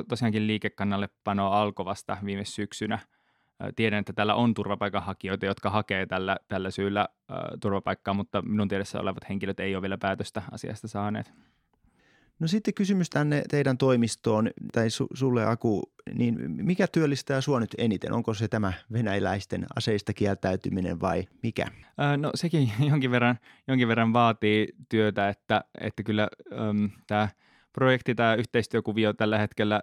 tosiaankin 0.09 0.47
liikekannallepano 0.47 1.51
alkoi 1.51 1.85
vasta 1.85 2.17
viime 2.25 2.45
syksynä. 2.45 2.99
Tiedän, 3.75 3.99
että 3.99 4.13
täällä 4.13 4.35
on 4.35 4.53
turvapaikanhakijoita, 4.53 5.45
jotka 5.45 5.69
hakee 5.69 6.05
tällä, 6.05 6.37
tällä 6.47 6.71
syyllä 6.71 7.01
äh, 7.01 7.37
turvapaikkaa, 7.61 8.13
mutta 8.13 8.41
minun 8.41 8.67
tiedossa 8.67 8.99
olevat 8.99 9.29
henkilöt 9.29 9.59
ei 9.59 9.75
ole 9.75 9.81
vielä 9.81 9.97
päätöstä 9.97 10.41
asiasta 10.51 10.87
saaneet. 10.87 11.31
No 12.41 12.47
sitten 12.47 12.73
kysymys 12.73 13.09
tänne 13.09 13.43
teidän 13.49 13.77
toimistoon 13.77 14.49
tai 14.73 14.89
su, 14.89 15.07
sulle 15.13 15.45
Aku, 15.45 15.91
niin 16.13 16.37
mikä 16.47 16.87
työllistää 16.87 17.41
sinua 17.41 17.59
nyt 17.59 17.75
eniten? 17.77 18.13
Onko 18.13 18.33
se 18.33 18.47
tämä 18.47 18.73
venäläisten 18.93 19.65
aseista 19.75 20.13
kieltäytyminen 20.13 21.01
vai 21.01 21.27
mikä? 21.43 21.65
Ää, 21.97 22.17
no 22.17 22.31
sekin 22.35 22.71
jonkin 22.89 23.11
verran, 23.11 23.39
jonkin 23.67 23.87
verran 23.87 24.13
vaatii 24.13 24.67
työtä, 24.89 25.29
että, 25.29 25.63
että 25.81 26.03
kyllä 26.03 26.27
äm, 26.69 26.89
tämä 27.07 27.27
projekti, 27.73 28.15
tämä 28.15 28.35
yhteistyökuvio 28.35 29.13
tällä 29.13 29.37
hetkellä 29.37 29.81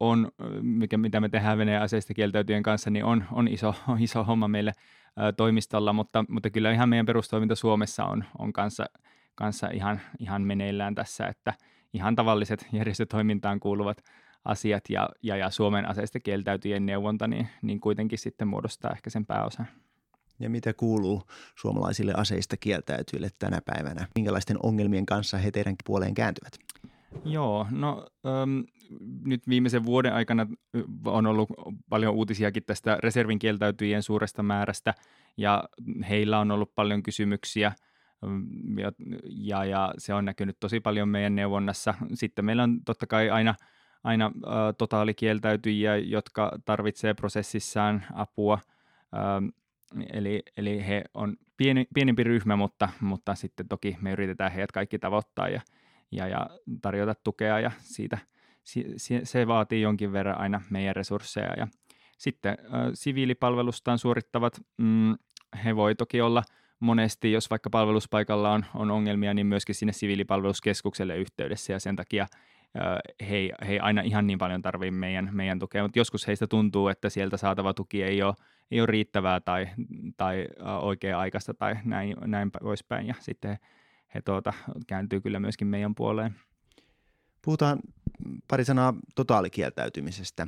on, 0.00 0.28
mikä, 0.60 0.98
mitä 0.98 1.20
me 1.20 1.28
tehdään 1.28 1.58
Venäjän 1.58 1.82
aseista 1.82 2.14
kieltäytyjen 2.14 2.62
kanssa, 2.62 2.90
niin 2.90 3.04
on, 3.04 3.24
on 3.32 3.48
iso, 3.48 3.74
on 3.88 4.02
iso 4.02 4.24
homma 4.24 4.48
meille 4.48 4.72
ää, 5.16 5.32
toimistolla, 5.32 5.92
mutta, 5.92 6.24
mutta 6.28 6.50
kyllä 6.50 6.72
ihan 6.72 6.88
meidän 6.88 7.06
perustoiminta 7.06 7.54
Suomessa 7.54 8.04
on, 8.04 8.24
on 8.38 8.52
kanssa, 8.52 8.86
kanssa 9.34 9.68
ihan, 9.72 10.00
ihan 10.18 10.42
meneillään 10.42 10.94
tässä, 10.94 11.26
että– 11.26 11.54
ihan 11.94 12.16
tavalliset 12.16 12.66
järjestötoimintaan 12.72 13.60
kuuluvat 13.60 14.04
asiat 14.44 14.84
ja, 14.90 15.08
ja, 15.22 15.36
ja 15.36 15.50
Suomen 15.50 15.88
aseista 15.88 16.20
kieltäytyjen 16.20 16.86
neuvonta, 16.86 17.26
niin, 17.26 17.48
niin 17.62 17.80
kuitenkin 17.80 18.18
sitten 18.18 18.48
muodostaa 18.48 18.92
ehkä 18.92 19.10
sen 19.10 19.26
pääosan. 19.26 19.66
Ja 20.40 20.50
mitä 20.50 20.72
kuuluu 20.72 21.22
suomalaisille 21.56 22.12
aseista 22.16 22.56
kieltäytyjille 22.56 23.28
tänä 23.38 23.60
päivänä? 23.64 24.08
Minkälaisten 24.14 24.56
ongelmien 24.62 25.06
kanssa 25.06 25.38
he 25.38 25.50
teidän 25.50 25.74
puoleen 25.86 26.14
kääntyvät? 26.14 26.58
Joo, 27.24 27.66
no 27.70 28.06
äm, 28.42 28.64
nyt 29.24 29.48
viimeisen 29.48 29.84
vuoden 29.84 30.12
aikana 30.12 30.46
on 31.04 31.26
ollut 31.26 31.48
paljon 31.88 32.14
uutisiakin 32.14 32.62
tästä 32.66 32.98
reservin 33.00 33.38
kieltäytyjien 33.38 34.02
suuresta 34.02 34.42
määrästä 34.42 34.94
ja 35.36 35.64
heillä 36.08 36.38
on 36.38 36.50
ollut 36.50 36.74
paljon 36.74 37.02
kysymyksiä– 37.02 37.72
ja, 38.78 38.92
ja, 39.24 39.64
ja 39.64 39.94
se 39.98 40.14
on 40.14 40.24
näkynyt 40.24 40.56
tosi 40.60 40.80
paljon 40.80 41.08
meidän 41.08 41.34
neuvonnassa. 41.34 41.94
Sitten 42.14 42.44
meillä 42.44 42.62
on 42.62 42.84
totta 42.84 43.06
kai 43.06 43.30
aina, 43.30 43.54
aina 44.04 44.26
ä, 44.26 44.72
totaalikieltäytyjiä, 44.72 45.96
jotka 45.96 46.58
tarvitsee 46.64 47.14
prosessissaan 47.14 48.04
apua. 48.14 48.58
Ä, 49.14 49.18
eli, 50.12 50.42
eli 50.56 50.86
he 50.86 51.04
on 51.14 51.36
pieni, 51.56 51.86
pienempi 51.94 52.24
ryhmä, 52.24 52.56
mutta, 52.56 52.88
mutta 53.00 53.34
sitten 53.34 53.68
toki 53.68 53.96
me 54.00 54.12
yritetään 54.12 54.52
heidät 54.52 54.72
kaikki 54.72 54.98
tavoittaa 54.98 55.48
ja, 55.48 55.60
ja, 56.12 56.28
ja 56.28 56.50
tarjota 56.82 57.14
tukea 57.24 57.60
ja 57.60 57.70
siitä 57.78 58.18
se, 58.96 59.20
se 59.24 59.46
vaatii 59.46 59.82
jonkin 59.82 60.12
verran 60.12 60.38
aina 60.38 60.60
meidän 60.70 60.96
resursseja. 60.96 61.54
Ja 61.56 61.68
sitten 62.18 62.52
ä, 62.52 62.56
siviilipalvelustaan 62.94 63.98
suorittavat, 63.98 64.60
mm, 64.78 65.14
he 65.64 65.76
voi 65.76 65.94
toki 65.94 66.20
olla– 66.20 66.42
monesti, 66.80 67.32
jos 67.32 67.50
vaikka 67.50 67.70
palveluspaikalla 67.70 68.52
on, 68.52 68.64
on 68.74 68.90
ongelmia, 68.90 69.34
niin 69.34 69.46
myöskin 69.46 69.74
sinne 69.74 69.92
siviilipalveluskeskukselle 69.92 71.16
yhteydessä 71.16 71.72
ja 71.72 71.80
sen 71.80 71.96
takia 71.96 72.26
he, 73.20 73.50
he 73.68 73.78
aina 73.78 74.02
ihan 74.02 74.26
niin 74.26 74.38
paljon 74.38 74.62
tarvitse 74.62 74.90
meidän, 74.90 75.28
meidän 75.32 75.58
tukea, 75.58 75.82
mutta 75.82 75.98
joskus 75.98 76.26
heistä 76.26 76.46
tuntuu, 76.46 76.88
että 76.88 77.08
sieltä 77.10 77.36
saatava 77.36 77.74
tuki 77.74 78.02
ei 78.02 78.22
ole, 78.22 78.34
ei 78.70 78.80
ole 78.80 78.86
riittävää 78.86 79.40
tai, 79.40 79.68
tai 80.16 80.46
oikea-aikaista 80.80 81.54
tai 81.54 81.74
näin, 81.84 82.16
näin 82.26 82.50
poispäin 82.50 83.06
ja 83.06 83.14
sitten 83.20 83.50
he, 83.50 83.58
he 84.14 84.22
tuota, 84.22 84.52
kääntyy 84.86 85.20
kyllä 85.20 85.40
myöskin 85.40 85.68
meidän 85.68 85.94
puoleen. 85.94 86.34
Puhutaan 87.44 87.78
pari 88.48 88.64
sanaa 88.64 88.94
totaalikieltäytymisestä. 89.14 90.46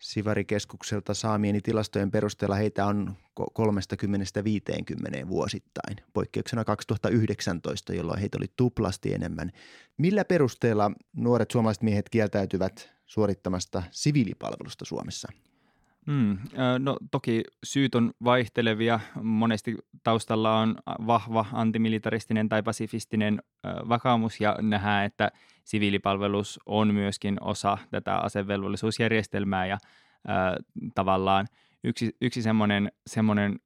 Sivarikeskukselta 0.00 1.14
saamieni 1.14 1.60
tilastojen 1.60 2.10
perusteella 2.10 2.54
heitä 2.54 2.86
on 2.86 3.16
30-50 3.40 5.28
vuosittain, 5.28 5.96
poikkeuksena 6.12 6.64
2019, 6.64 7.94
jolloin 7.94 8.20
heitä 8.20 8.38
oli 8.38 8.46
tuplasti 8.56 9.14
enemmän. 9.14 9.50
Millä 9.98 10.24
perusteella 10.24 10.90
nuoret 11.16 11.50
suomalaiset 11.50 11.82
miehet 11.82 12.08
kieltäytyvät 12.08 12.92
suorittamasta 13.06 13.82
siviilipalvelusta 13.90 14.84
Suomessa? 14.84 15.32
Mm, 16.06 16.38
no 16.78 16.96
toki 17.10 17.44
syyt 17.64 17.94
on 17.94 18.12
vaihtelevia. 18.24 19.00
Monesti 19.22 19.76
taustalla 20.02 20.58
on 20.58 20.76
vahva 21.06 21.46
antimilitaristinen 21.52 22.48
tai 22.48 22.62
pasifistinen 22.62 23.42
vakaumus 23.88 24.40
ja 24.40 24.56
nähdään, 24.60 25.04
että 25.04 25.30
siviilipalvelus 25.70 26.60
on 26.66 26.94
myöskin 26.94 27.36
osa 27.40 27.78
tätä 27.90 28.16
asevelvollisuusjärjestelmää 28.16 29.66
ja 29.66 29.78
tavallaan 30.94 31.46
yksi, 31.84 32.16
yksi 32.20 32.42
semmoinen, 32.42 32.92
semmoinen 33.06 33.58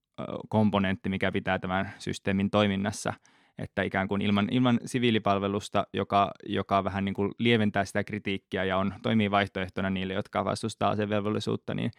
komponentti, 0.49 1.09
mikä 1.09 1.33
pitää 1.33 1.59
tämän 1.59 1.91
systeemin 1.99 2.51
toiminnassa, 2.51 3.13
että 3.59 3.83
ikään 3.83 4.09
kuin 4.09 4.23
ilman, 4.23 4.49
ilman 4.51 4.81
siviilipalvelusta, 4.85 5.87
joka, 5.93 6.31
joka 6.47 6.85
vähän 6.85 7.05
niin 7.05 7.15
kuin 7.15 7.33
lieventää 7.39 7.85
sitä 7.85 8.05
kritiikkiä 8.05 8.65
ja 8.65 8.77
on, 8.77 8.95
toimii 9.03 9.31
vaihtoehtona 9.31 9.91
niille, 9.91 10.15
jotka 10.15 10.45
vastustaa 10.45 10.91
asevelvollisuutta, 10.91 11.75
niin 11.75 11.91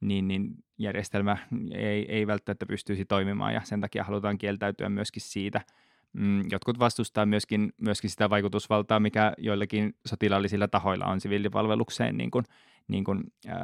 niin, 0.00 0.28
niin 0.28 0.54
järjestelmä 0.78 1.36
ei, 1.72 2.06
ei 2.08 2.26
välttämättä 2.26 2.66
pystyisi 2.66 3.04
toimimaan 3.04 3.54
ja 3.54 3.60
sen 3.64 3.80
takia 3.80 4.04
halutaan 4.04 4.38
kieltäytyä 4.38 4.88
myöskin 4.88 5.22
siitä. 5.22 5.60
Mm, 6.12 6.44
jotkut 6.50 6.78
vastustaa 6.78 7.26
myöskin, 7.26 7.72
myöskin 7.80 8.10
sitä 8.10 8.30
vaikutusvaltaa, 8.30 9.00
mikä 9.00 9.32
joillakin 9.38 9.94
sotilaallisilla 10.06 10.68
tahoilla 10.68 11.06
on 11.06 11.20
siviilipalvelukseen, 11.20 12.16
niin 12.16 12.30
kuin, 12.30 12.44
niin 12.88 13.04
kuin 13.04 13.20
äh, 13.48 13.56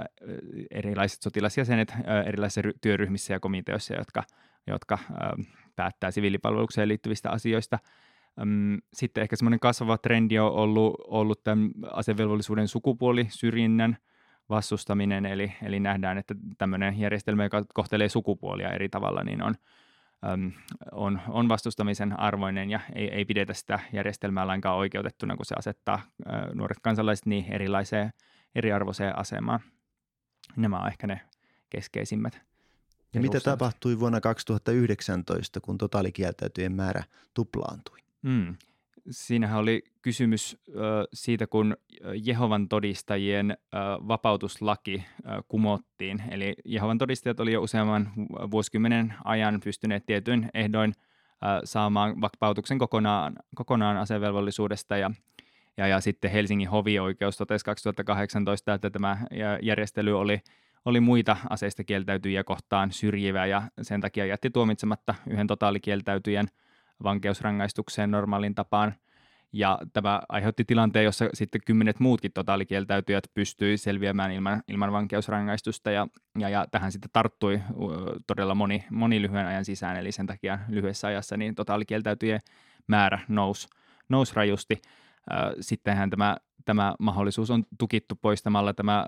erilaiset 0.71 1.23
sotilasjäsenet 1.23 1.91
äh, 1.91 2.27
erilaisissa 2.27 2.63
ry- 2.63 2.79
työryhmissä 2.81 3.33
ja 3.33 3.41
komiteoissa, 3.41 3.95
jotka, 3.95 4.23
jotka 4.67 4.99
äh, 5.11 5.47
päättää 5.77 6.11
siviilipalvelukseen 6.11 6.89
liittyvistä 6.89 7.31
asioista. 7.31 7.79
Sitten 8.93 9.23
ehkä 9.23 9.37
semmoinen 9.37 9.61
kasvava 9.61 9.99
trendi 9.99 10.39
on 10.39 10.53
ollut, 10.53 10.95
ollut 11.07 11.45
tämän 11.45 11.71
asevelvollisuuden 11.93 12.69
sukupuolisyrjinnän 12.69 13.97
vastustaminen, 14.49 15.27
eli, 15.27 15.53
eli 15.63 15.81
nähdään, 15.81 16.19
että 16.19 16.35
tämmöinen 16.59 16.99
järjestelmä, 17.01 17.45
joka 17.45 17.65
kohtelee 17.75 18.09
sukupuolia 18.09 18.73
eri 18.73 18.89
tavalla, 18.89 19.25
niin 19.25 19.43
on, 19.43 19.55
on, 20.93 21.21
on 21.29 21.49
vastustamisen 21.49 22.21
arvoinen 22.21 22.71
ja 22.71 22.81
ei, 22.95 23.09
ei 23.09 23.25
pidetä 23.25 23.55
sitä 23.55 23.79
järjestelmää 23.93 24.47
lainkaan 24.47 24.77
oikeutettuna, 24.77 25.37
kun 25.37 25.47
se 25.47 25.55
asettaa 25.59 26.01
ä, 26.27 26.55
nuoret 26.55 26.79
kansalaiset 26.83 27.27
niin 27.27 27.53
erilaiseen, 27.53 28.13
eriarvoiseen 28.55 29.19
asemaan. 29.19 29.61
Nämä 30.57 30.79
on 30.79 30.89
ehkä 30.89 31.07
ne 31.07 31.21
keskeisimmät. 31.71 32.41
Ja 33.15 33.21
mitä 33.21 33.41
tapahtui 33.41 34.01
vuonna 34.01 34.21
2019, 34.21 35.61
kun 35.61 35.79
totaalikieltäytyjen 35.79 36.73
määrä 36.73 37.05
tuplaantui? 37.35 37.99
Mm 38.23 38.57
siinähän 39.11 39.59
oli 39.59 39.83
kysymys 40.03 40.57
siitä, 41.13 41.47
kun 41.47 41.77
Jehovan 42.25 42.69
todistajien 42.69 43.57
vapautuslaki 44.09 45.05
kumottiin. 45.49 46.23
Eli 46.31 46.55
Jehovan 46.65 46.99
todistajat 46.99 47.41
oli 47.41 47.53
jo 47.53 47.63
useamman 47.63 48.13
vuosikymmenen 48.51 49.15
ajan 49.25 49.61
pystyneet 49.65 50.07
tietyin 50.07 50.49
ehdoin 50.55 50.95
saamaan 51.65 52.21
vapautuksen 52.21 52.79
kokonaan, 52.79 53.37
kokonaan 53.55 53.97
asevelvollisuudesta 53.97 54.97
ja 54.97 55.11
ja, 55.77 55.87
ja 55.87 56.01
sitten 56.01 56.31
Helsingin 56.31 56.69
hovioikeus 56.69 57.37
totesi 57.37 57.65
2018, 57.65 58.75
että 58.75 58.91
tämä 58.91 59.19
järjestely 59.63 60.19
oli, 60.19 60.41
oli 60.85 61.01
muita 61.01 61.37
aseista 61.51 61.85
kieltäytyjiä 61.85 62.45
kohtaan 62.45 62.93
syrjivä 62.93 63.47
ja 63.47 63.63
sen 63.83 64.01
takia 64.01 64.27
jätti 64.27 64.51
tuomitsematta 64.51 65.15
yhden 65.31 65.47
totaalikieltäytyjän– 65.47 66.49
vankeusrangaistukseen 67.03 68.11
normaalin 68.11 68.55
tapaan. 68.55 68.95
Ja 69.53 69.79
tämä 69.93 70.21
aiheutti 70.29 70.65
tilanteen, 70.65 71.05
jossa 71.05 71.29
sitten 71.35 71.61
kymmenet 71.67 72.01
muutkin 72.01 72.33
totaalikieltäytyjät 72.33 73.25
pystyi 73.35 73.79
selviämään 73.79 74.33
ilman, 74.33 74.63
ilman 74.69 74.93
vankeusrangaistusta 74.93 75.91
ja, 75.91 76.09
ja, 76.39 76.49
ja 76.49 76.67
tähän 76.71 76.93
sitten 76.93 77.11
tarttui 77.13 77.61
todella 78.27 78.55
moni, 78.55 78.85
moni 78.91 79.23
lyhyen 79.23 79.47
ajan 79.47 79.65
sisään, 79.65 79.97
eli 79.97 80.13
sen 80.13 80.27
takia 80.27 80.59
lyhyessä 80.69 81.09
ajassa 81.09 81.37
niin 81.37 81.55
totaalikieltäytyjien 81.55 82.41
määrä 82.87 83.19
nousi, 83.29 83.69
nousi 84.09 84.35
rajusti. 84.35 84.83
Sittenhän 85.61 86.11
tämä, 86.11 86.37
tämä 86.65 86.95
mahdollisuus 86.99 87.51
on 87.51 87.65
tukittu 87.79 88.15
poistamalla 88.15 88.75
tämä, 88.75 89.07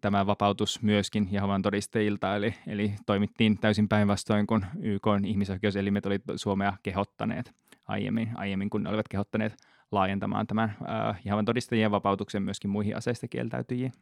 tämä 0.00 0.26
vapautus 0.26 0.82
myöskin 0.82 1.28
Jehovan 1.30 1.62
todistajilta, 1.62 2.36
eli, 2.36 2.54
eli 2.66 2.94
toimittiin 3.06 3.58
täysin 3.58 3.88
päinvastoin 3.88 4.46
kuin 4.46 4.66
YK 4.82 5.06
ihmisoikeuselimet 5.26 6.06
olivat 6.06 6.22
Suomea 6.36 6.72
kehottaneet 6.82 7.52
aiemmin, 7.86 8.30
aiemmin 8.34 8.70
kun 8.70 8.82
ne 8.82 8.88
olivat 8.88 9.08
kehottaneet 9.08 9.56
laajentamaan 9.92 10.46
tämän 10.46 10.76
Jehovan 11.24 11.44
todistajien 11.44 11.90
vapautuksen 11.90 12.42
myöskin 12.42 12.70
muihin 12.70 12.96
aseista 12.96 13.28
kieltäytyjiin. 13.28 13.92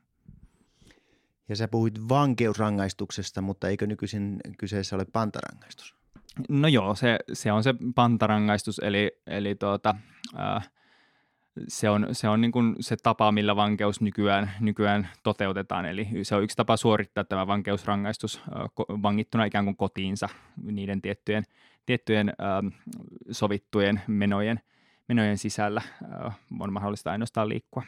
Ja 1.49 1.57
sä 1.57 1.69
puhuit 1.69 2.09
vankeusrangaistuksesta, 2.09 3.43
mutta 3.43 3.69
eikö 3.69 3.87
nykyisin 3.87 4.41
kyseessä 4.59 4.97
ole 4.97 5.05
pantarangaistus? 5.13 5.95
No 6.49 6.69
joo, 6.69 6.95
se, 6.95 7.19
se 7.33 7.53
on 7.53 7.63
se 7.63 7.75
pantarangaistus, 7.95 8.79
eli, 8.79 9.21
eli 9.27 9.55
tuota, 9.55 9.95
äh, 10.39 10.71
se 11.69 11.91
on, 11.91 12.07
se, 12.13 12.29
on 12.29 12.41
niin 12.41 12.53
kuin 12.53 12.77
se 12.81 12.97
tapa, 13.03 13.33
millä 13.33 13.57
vankeus 13.57 14.01
nykyään, 14.01 14.51
nykyään 14.61 15.09
toteutetaan. 15.23 15.87
Eli 15.87 16.09
se 16.23 16.35
on 16.35 16.43
yksi 16.43 16.57
tapa 16.57 16.77
suorittaa 16.77 17.25
tämä 17.25 17.47
vankeusrangaistus 17.47 18.43
vangittuna 19.03 19.45
ikään 19.45 19.65
kuin 19.65 19.77
kotiinsa 19.77 20.29
niiden 20.63 21.03
tiettyjen, 21.03 21.45
tiettyjen 21.87 22.33
sovittujen 23.31 24.01
menojen, 24.07 24.61
menojen 25.09 25.39
sisällä 25.39 25.83
on 26.61 26.73
mahdollista 26.73 27.11
ainoastaan 27.11 27.49
liikkua. 27.49 27.83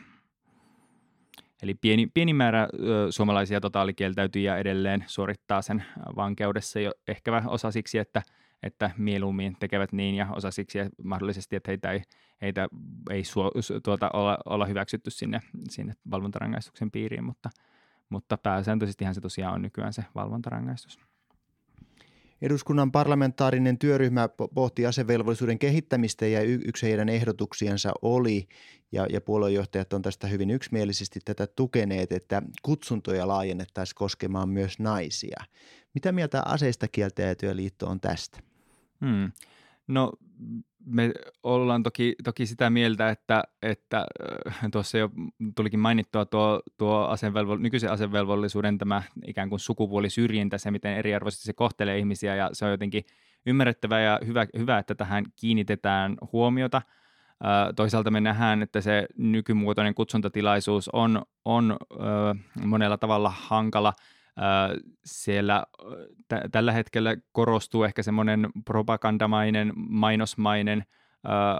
Eli 1.62 1.74
pieni, 1.74 2.06
pieni 2.14 2.32
määrä 2.32 2.68
suomalaisia 3.10 3.60
totaalikieltäytyjiä 3.60 4.58
edelleen 4.58 5.04
suorittaa 5.06 5.62
sen 5.62 5.84
vankeudessa 6.16 6.80
jo 6.80 6.92
ehkä 7.08 7.42
osa 7.46 7.70
siksi, 7.70 7.98
että, 7.98 8.22
että 8.62 8.90
mieluummin 8.98 9.56
tekevät 9.60 9.92
niin 9.92 10.14
ja 10.14 10.26
osa 10.36 10.50
siksi 10.50 10.78
että 10.78 11.02
mahdollisesti, 11.02 11.56
että 11.56 11.70
heitä 11.70 11.92
ei, 11.92 12.02
heitä 12.42 12.68
ei 13.10 13.24
suo, 13.24 13.52
tuota, 13.84 14.10
olla, 14.12 14.38
olla 14.46 14.66
hyväksytty 14.66 15.10
sinne, 15.10 15.40
sinne 15.68 15.94
valvontarangaistuksen 16.10 16.90
piiriin, 16.90 17.24
mutta, 17.24 17.50
mutta 18.08 18.38
pääsääntöisestihän 18.38 19.14
se 19.14 19.20
tosiaan 19.20 19.54
on 19.54 19.62
nykyään 19.62 19.92
se 19.92 20.04
valvontarangaistus. 20.14 20.98
Eduskunnan 22.42 22.92
parlamentaarinen 22.92 23.78
työryhmä 23.78 24.28
pohti 24.54 24.86
asevelvollisuuden 24.86 25.58
kehittämistä 25.58 26.26
ja 26.26 26.42
yksi 26.42 26.86
heidän 26.86 27.08
ehdotuksiensa 27.08 27.92
oli, 28.02 28.48
ja, 28.92 29.06
ja 29.10 29.20
puoluejohtajat 29.20 29.92
on 29.92 30.02
tästä 30.02 30.26
hyvin 30.26 30.50
yksimielisesti 30.50 31.20
tätä 31.24 31.46
tukeneet, 31.46 32.12
että 32.12 32.42
kutsuntoja 32.62 33.28
laajennettaisiin 33.28 33.94
koskemaan 33.94 34.48
myös 34.48 34.78
naisia. 34.78 35.44
Mitä 35.94 36.12
mieltä 36.12 36.42
aseista 36.44 36.88
kieltäytyjä 36.88 37.52
on 37.82 38.00
tästä? 38.00 38.47
Hmm. 39.00 39.32
No 39.86 40.12
me 40.86 41.12
ollaan 41.42 41.82
toki, 41.82 42.14
toki 42.24 42.46
sitä 42.46 42.70
mieltä, 42.70 43.10
että, 43.10 43.44
että 43.62 44.06
äh, 44.48 44.58
tuossa 44.72 44.98
jo 44.98 45.10
tulikin 45.56 45.80
mainittua 45.80 46.24
tuo, 46.24 46.62
tuo 46.78 46.98
asevelvo, 47.04 47.56
nykyisen 47.56 47.90
asevelvollisuuden 47.90 48.78
tämä 48.78 49.02
ikään 49.26 49.48
kuin 49.48 49.60
sukupuolisyrjintä, 49.60 50.58
se 50.58 50.70
miten 50.70 50.96
eriarvoisesti 50.96 51.44
se 51.44 51.52
kohtelee 51.52 51.98
ihmisiä 51.98 52.34
ja 52.34 52.50
se 52.52 52.64
on 52.64 52.70
jotenkin 52.70 53.04
ymmärrettävää 53.46 54.00
ja 54.00 54.20
hyvä, 54.26 54.46
hyvä 54.58 54.78
että 54.78 54.94
tähän 54.94 55.24
kiinnitetään 55.36 56.16
huomiota. 56.32 56.82
Äh, 57.44 57.74
toisaalta 57.76 58.10
me 58.10 58.20
nähdään, 58.20 58.62
että 58.62 58.80
se 58.80 59.06
nykymuotoinen 59.16 59.94
kutsuntatilaisuus 59.94 60.88
on, 60.88 61.22
on 61.44 61.76
äh, 61.92 62.66
monella 62.66 62.98
tavalla 62.98 63.32
hankala– 63.36 63.92
siellä 65.04 65.64
t- 66.28 66.50
tällä 66.52 66.72
hetkellä 66.72 67.16
korostuu 67.32 67.84
ehkä 67.84 68.02
semmoinen 68.02 68.48
propagandamainen, 68.64 69.72
mainosmainen 69.76 70.84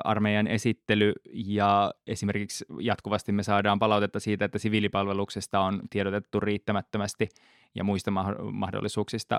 armeijan 0.04 0.46
esittely 0.46 1.12
ja 1.32 1.94
esimerkiksi 2.06 2.64
jatkuvasti 2.80 3.32
me 3.32 3.42
saadaan 3.42 3.78
palautetta 3.78 4.20
siitä, 4.20 4.44
että 4.44 4.58
siviilipalveluksesta 4.58 5.60
on 5.60 5.80
tiedotettu 5.90 6.40
riittämättömästi 6.40 7.28
ja 7.74 7.84
muista 7.84 8.10
mahdollisuuksista 8.52 9.38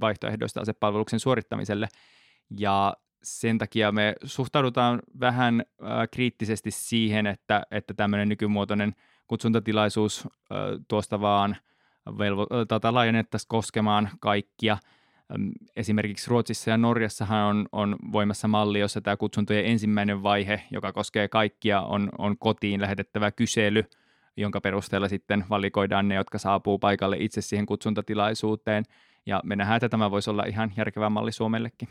vaihtoehdoista 0.00 0.60
asepalveluksen 0.60 1.20
suorittamiselle. 1.20 1.88
Ja 2.58 2.96
sen 3.22 3.58
takia 3.58 3.92
me 3.92 4.14
suhtaudutaan 4.24 5.02
vähän 5.20 5.62
kriittisesti 6.10 6.70
siihen, 6.70 7.26
että, 7.26 7.62
että 7.70 7.94
tämmöinen 7.94 8.28
nykymuotoinen 8.28 8.94
kutsuntatilaisuus 9.26 10.28
tuosta 10.88 11.20
vaan– 11.20 11.56
velvo, 12.18 12.46
tätä 12.68 12.94
laajennettaisiin 12.94 13.48
koskemaan 13.48 14.08
kaikkia. 14.20 14.78
Esimerkiksi 15.76 16.30
Ruotsissa 16.30 16.70
ja 16.70 16.76
Norjassahan 16.76 17.46
on, 17.46 17.66
on 17.72 17.96
voimassa 18.12 18.48
malli, 18.48 18.80
jossa 18.80 19.00
tämä 19.00 19.16
kutsuntojen 19.16 19.66
ensimmäinen 19.66 20.22
vaihe, 20.22 20.62
joka 20.70 20.92
koskee 20.92 21.28
kaikkia, 21.28 21.80
on, 21.80 22.08
on 22.18 22.38
kotiin 22.38 22.80
lähetettävä 22.80 23.30
kysely, 23.30 23.84
jonka 24.36 24.60
perusteella 24.60 25.08
sitten 25.08 25.44
valikoidaan 25.50 26.08
ne, 26.08 26.14
jotka 26.14 26.38
saapuu 26.38 26.78
paikalle 26.78 27.16
itse 27.20 27.40
siihen 27.40 27.66
kutsuntatilaisuuteen. 27.66 28.84
Ja 29.26 29.40
me 29.44 29.56
nähdään, 29.56 29.76
että 29.76 29.88
tämä 29.88 30.10
voisi 30.10 30.30
olla 30.30 30.44
ihan 30.48 30.72
järkevä 30.76 31.10
malli 31.10 31.32
Suomellekin. 31.32 31.88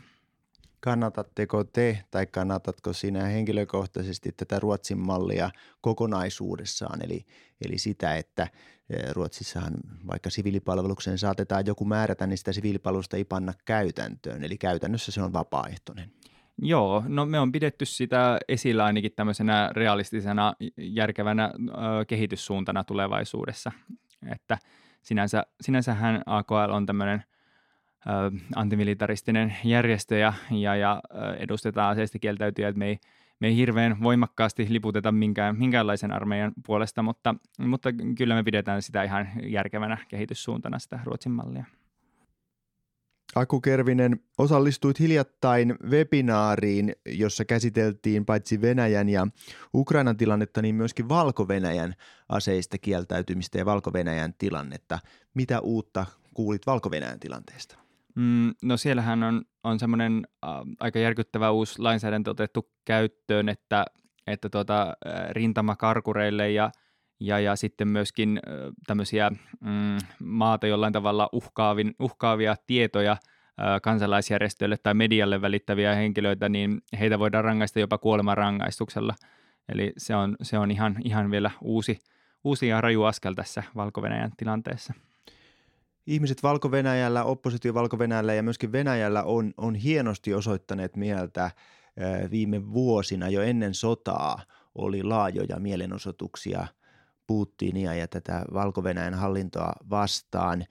Kannatatteko 0.80 1.64
te 1.64 2.04
tai 2.10 2.26
kannatatko 2.26 2.92
sinä 2.92 3.24
henkilökohtaisesti 3.24 4.32
tätä 4.32 4.58
Ruotsin 4.58 4.98
mallia 4.98 5.50
kokonaisuudessaan, 5.80 7.04
eli, 7.04 7.26
eli 7.64 7.78
sitä, 7.78 8.16
että 8.16 8.48
e, 8.90 9.12
Ruotsissahan 9.12 9.74
vaikka 10.06 10.30
siviilipalvelukseen 10.30 11.18
saatetaan 11.18 11.66
joku 11.66 11.84
määrätä, 11.84 12.26
niin 12.26 12.38
sitä 12.38 12.52
siviilipalvelusta 12.52 13.16
ei 13.16 13.24
panna 13.24 13.52
käytäntöön, 13.64 14.44
eli 14.44 14.58
käytännössä 14.58 15.12
se 15.12 15.22
on 15.22 15.32
vapaaehtoinen. 15.32 16.12
Joo, 16.62 17.04
no 17.08 17.26
me 17.26 17.40
on 17.40 17.52
pidetty 17.52 17.84
sitä 17.84 18.38
esillä 18.48 18.84
ainakin 18.84 19.12
tämmöisenä 19.16 19.70
realistisena, 19.72 20.54
järkevänä 20.76 21.44
ö, 21.44 22.04
kehityssuuntana 22.04 22.84
tulevaisuudessa, 22.84 23.72
että 24.32 24.58
sinänsä, 25.02 25.46
sinänsähän 25.60 26.22
AKL 26.26 26.70
on 26.72 26.86
tämmöinen– 26.86 27.24
antimilitaristinen 28.56 29.56
järjestö 29.64 30.18
ja, 30.18 30.32
ja, 30.50 30.76
ja 30.76 31.02
edustetaan 31.38 31.90
aseista 31.90 32.18
kieltäytyjä, 32.18 32.68
että 32.68 32.78
me 32.78 32.86
ei, 32.86 32.98
me 33.40 33.46
ei 33.48 33.56
hirveän 33.56 34.02
voimakkaasti 34.02 34.66
liputeta 34.68 35.12
minkään, 35.12 35.58
minkäänlaisen 35.58 36.12
armeijan 36.12 36.52
puolesta, 36.66 37.02
mutta, 37.02 37.34
mutta 37.58 37.88
kyllä 38.18 38.34
me 38.34 38.42
pidetään 38.42 38.82
sitä 38.82 39.02
ihan 39.02 39.28
järkevänä 39.42 39.98
kehityssuuntana 40.08 40.78
sitä 40.78 41.00
Ruotsin 41.04 41.32
mallia. 41.32 41.64
Aku 43.34 43.60
Kervinen, 43.60 44.20
osallistuit 44.38 45.00
hiljattain 45.00 45.74
webinaariin, 45.90 46.92
jossa 47.06 47.44
käsiteltiin 47.44 48.24
paitsi 48.24 48.60
Venäjän 48.60 49.08
ja 49.08 49.26
Ukrainan 49.74 50.16
tilannetta, 50.16 50.62
niin 50.62 50.74
myöskin 50.74 51.08
Valko-Venäjän 51.08 51.94
aseista 52.28 52.78
kieltäytymistä 52.78 53.58
ja 53.58 53.66
Valko-Venäjän 53.66 54.34
tilannetta. 54.38 54.98
Mitä 55.34 55.60
uutta 55.60 56.06
kuulit 56.34 56.66
Valko-Venäjän 56.66 57.20
tilanteesta? 57.20 57.89
Mm, 58.16 58.52
no 58.62 58.76
siellähän 58.76 59.22
on, 59.22 59.42
on 59.64 59.78
semmoinen 59.78 60.26
äh, 60.44 60.50
aika 60.80 60.98
järkyttävä 60.98 61.50
uusi 61.50 61.82
lainsäädäntö 61.82 62.30
otettu 62.30 62.70
käyttöön, 62.84 63.48
että, 63.48 63.84
että 64.26 64.48
tuota, 64.48 64.82
äh, 64.82 65.30
rintamakarkureille 65.30 66.50
ja, 66.50 66.70
ja, 67.20 67.40
ja 67.40 67.56
sitten 67.56 67.88
myöskin 67.88 68.40
äh, 68.46 68.52
tämmöisiä 68.86 69.30
mm, 69.60 69.98
maata 70.22 70.66
jollain 70.66 70.92
tavalla 70.92 71.28
uhkaavin, 71.32 71.94
uhkaavia 71.98 72.56
tietoja 72.66 73.12
äh, 73.12 73.80
kansalaisjärjestöille 73.82 74.76
tai 74.76 74.94
medialle 74.94 75.42
välittäviä 75.42 75.94
henkilöitä, 75.94 76.48
niin 76.48 76.82
heitä 77.00 77.18
voidaan 77.18 77.44
rangaista 77.44 77.80
jopa 77.80 77.98
kuolemanrangaistuksella. 77.98 79.14
Eli 79.68 79.92
se 79.96 80.14
on, 80.14 80.36
se 80.42 80.58
on 80.58 80.70
ihan, 80.70 80.96
ihan 81.04 81.30
vielä 81.30 81.50
uusi, 81.60 81.98
uusi 82.44 82.68
ja 82.68 82.80
raju 82.80 83.02
askel 83.02 83.34
tässä 83.34 83.62
valko 83.76 84.02
tilanteessa 84.36 84.94
ihmiset 86.06 86.42
Valko-Venäjällä, 86.42 87.24
oppositio 87.24 87.74
Valko-Venäjällä 87.74 88.34
ja 88.34 88.42
myöskin 88.42 88.72
Venäjällä 88.72 89.22
on, 89.22 89.54
on 89.56 89.74
hienosti 89.74 90.34
osoittaneet 90.34 90.96
mieltä 90.96 91.50
viime 92.30 92.72
vuosina 92.72 93.28
jo 93.28 93.42
ennen 93.42 93.74
sotaa 93.74 94.42
oli 94.74 95.02
laajoja 95.02 95.60
mielenosoituksia 95.60 96.66
Putinia 97.26 97.94
ja 97.94 98.08
tätä 98.08 98.44
valko 98.54 98.82
hallintoa 99.14 99.72
vastaan. 99.90 100.64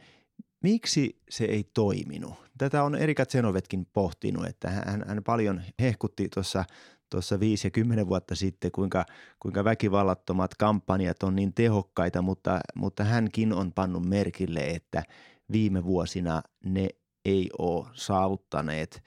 Miksi 0.64 1.22
se 1.30 1.46
ei 1.46 1.70
toiminut? 1.74 2.34
Tätä 2.58 2.84
on 2.84 2.96
Erika 2.96 3.26
Tsenovetkin 3.26 3.86
pohtinut, 3.86 4.46
että 4.46 4.70
hän, 4.70 5.04
hän 5.08 5.24
paljon 5.24 5.62
hehkutti 5.82 6.30
tuossa 6.30 6.66
tuossa 7.10 7.40
viisi 7.40 7.68
ja 7.68 7.72
kymmenen 7.72 8.08
vuotta 8.08 8.36
sitten, 8.36 8.72
kuinka, 8.72 9.06
kuinka 9.40 9.64
väkivallattomat 9.64 10.56
kampanjat 10.56 11.24
on 11.24 11.36
niin 11.36 11.54
tehokkaita, 11.54 12.22
mutta, 12.22 12.60
mutta 12.76 13.04
hänkin 13.04 13.54
on 13.54 13.72
pannut 13.74 14.06
merkille, 14.06 14.60
että 14.60 15.04
viime 15.52 15.84
vuosina 15.84 16.42
ne 16.66 16.90
ei 17.26 17.50
ole 17.58 17.88
saavuttaneet 17.94 19.04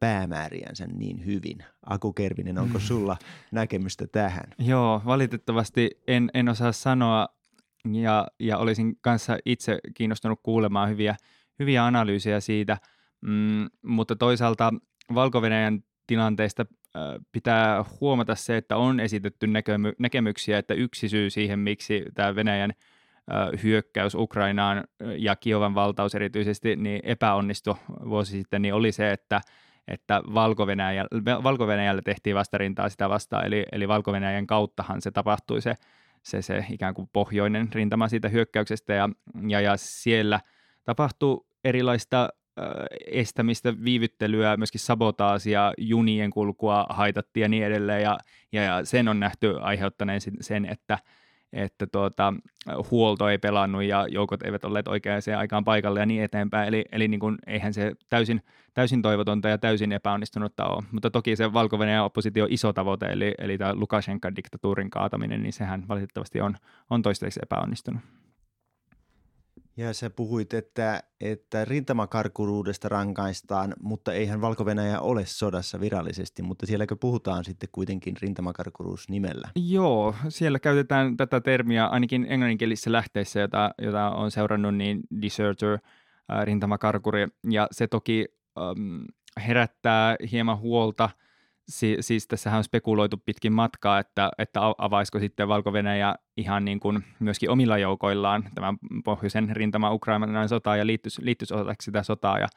päämääriänsä 0.00 0.86
niin 0.86 1.26
hyvin. 1.26 1.64
Aku 1.86 2.12
Kervinen, 2.12 2.58
onko 2.58 2.78
mm. 2.78 2.82
sulla 2.82 3.16
näkemystä 3.52 4.06
tähän? 4.06 4.44
Joo, 4.58 5.02
valitettavasti 5.06 5.90
en, 6.06 6.30
en 6.34 6.48
osaa 6.48 6.72
sanoa 6.72 7.28
ja, 7.92 8.28
ja 8.40 8.58
olisin 8.58 8.96
kanssa 9.00 9.38
itse 9.44 9.78
kiinnostunut 9.94 10.40
kuulemaan 10.42 10.88
hyviä, 10.88 11.16
hyviä 11.58 11.86
analyysejä 11.86 12.40
siitä, 12.40 12.78
mm, 13.20 13.66
mutta 13.82 14.16
toisaalta 14.16 14.72
valko 15.14 15.42
tilanteesta 16.06 16.66
pitää 17.32 17.84
huomata 18.00 18.34
se, 18.34 18.56
että 18.56 18.76
on 18.76 19.00
esitetty 19.00 19.46
näkemy- 19.46 19.94
näkemyksiä, 19.98 20.58
että 20.58 20.74
yksi 20.74 21.08
syy 21.08 21.30
siihen, 21.30 21.58
miksi 21.58 22.04
tämä 22.14 22.34
Venäjän 22.34 22.72
hyökkäys 23.62 24.14
Ukrainaan 24.14 24.84
ja 25.16 25.36
Kiovan 25.36 25.74
valtaus 25.74 26.14
erityisesti 26.14 26.76
niin 26.76 27.00
epäonnistui 27.04 27.74
vuosi 28.08 28.30
sitten, 28.32 28.62
niin 28.62 28.74
oli 28.74 28.92
se, 28.92 29.12
että 29.12 29.40
että 29.88 30.22
Valko-Venäjällä, 30.34 31.42
valko 31.42 31.66
tehtiin 32.04 32.36
vastarintaa 32.36 32.88
sitä 32.88 33.08
vastaan, 33.08 33.46
eli, 33.46 33.66
eli 33.72 33.88
valko 33.88 34.12
kauttahan 34.46 35.02
se 35.02 35.10
tapahtui 35.10 35.62
se, 35.62 35.74
se, 36.22 36.42
se 36.42 36.64
ikään 36.70 36.94
kuin 36.94 37.08
pohjoinen 37.12 37.68
rintama 37.72 38.08
siitä 38.08 38.28
hyökkäyksestä, 38.28 38.94
ja, 38.94 39.08
ja, 39.48 39.60
ja 39.60 39.76
siellä 39.76 40.40
tapahtui 40.84 41.46
erilaista 41.64 42.28
estämistä, 43.06 43.74
viivyttelyä, 43.84 44.56
myöskin 44.56 44.80
sabotaasia, 44.80 45.72
junien 45.78 46.30
kulkua 46.30 46.86
haitattiin 46.88 47.42
ja 47.42 47.48
niin 47.48 47.64
edelleen, 47.64 48.02
ja, 48.02 48.18
ja, 48.52 48.62
ja 48.62 48.84
sen 48.84 49.08
on 49.08 49.20
nähty 49.20 49.58
aiheuttaneen 49.60 50.20
sen, 50.40 50.66
että, 50.66 50.98
että 51.52 51.86
tuota, 51.86 52.34
huolto 52.90 53.28
ei 53.28 53.38
pelannut 53.38 53.82
ja 53.82 54.06
joukot 54.10 54.42
eivät 54.42 54.64
olleet 54.64 54.88
oikeaan 54.88 55.22
aikaan 55.38 55.64
paikalle 55.64 56.00
ja 56.00 56.06
niin 56.06 56.22
eteenpäin. 56.22 56.68
Eli, 56.68 56.84
eli 56.92 57.08
niin 57.08 57.20
kuin, 57.20 57.38
eihän 57.46 57.74
se 57.74 57.92
täysin, 58.08 58.42
täysin 58.74 59.02
toivotonta 59.02 59.48
ja 59.48 59.58
täysin 59.58 59.92
epäonnistunutta 59.92 60.64
ole. 60.64 60.82
Mutta 60.92 61.10
toki 61.10 61.36
se 61.36 61.52
valko 61.52 61.78
oppositio 62.04 62.46
iso 62.50 62.72
tavoite, 62.72 63.06
eli, 63.06 63.34
eli 63.38 63.58
tämä 63.58 63.74
Lukashenkan 63.74 64.36
diktatuurin 64.36 64.90
kaataminen, 64.90 65.42
niin 65.42 65.52
sehän 65.52 65.88
valitettavasti 65.88 66.40
on, 66.40 66.56
on 66.90 67.02
toistaiseksi 67.02 67.40
epäonnistunut. 67.42 68.21
Ja 69.76 69.94
sä 69.94 70.10
puhuit, 70.10 70.54
että, 70.54 71.02
että 71.20 71.64
rintamakarkuruudesta 71.64 72.88
rankaistaan, 72.88 73.74
mutta 73.82 74.12
eihän 74.12 74.40
valko 74.40 74.64
ole 75.00 75.26
sodassa 75.26 75.80
virallisesti, 75.80 76.42
mutta 76.42 76.66
sielläkö 76.66 76.96
puhutaan 76.96 77.44
sitten 77.44 77.68
kuitenkin 77.72 78.14
rintamakarkuruus 78.22 79.08
nimellä? 79.08 79.48
Joo, 79.56 80.14
siellä 80.28 80.58
käytetään 80.58 81.16
tätä 81.16 81.40
termiä 81.40 81.86
ainakin 81.86 82.26
englanninkielisissä 82.28 82.92
lähteissä, 82.92 83.40
jota, 83.40 83.74
jota 83.82 84.10
on 84.10 84.30
seurannut, 84.30 84.74
niin 84.74 85.00
deserter, 85.22 85.78
äh, 86.32 86.44
rintamakarkuri, 86.44 87.28
ja 87.50 87.68
se 87.70 87.86
toki 87.86 88.26
ähm, 88.58 89.02
herättää 89.46 90.16
hieman 90.32 90.58
huolta– 90.58 91.10
si- 91.72 91.96
siis 92.00 92.28
tässähän 92.28 92.58
on 92.58 92.64
spekuloitu 92.64 93.16
pitkin 93.16 93.52
matkaa, 93.52 93.98
että, 93.98 94.30
että 94.38 94.60
avaisiko 94.78 95.18
sitten 95.18 95.48
valko 95.48 95.72
ihan 96.36 96.64
niin 96.64 96.80
kuin 96.80 97.04
myöskin 97.18 97.50
omilla 97.50 97.78
joukoillaan 97.78 98.44
tämän 98.54 98.78
pohjoisen 99.04 99.56
rintama 99.56 99.92
Ukrainan 99.92 100.48
sotaa 100.48 100.76
ja 100.76 100.86
liittys, 100.86 101.18
liittys 101.18 101.52
osaksi 101.52 101.84
sitä 101.84 102.02
sotaa 102.02 102.38
ja, 102.38 102.48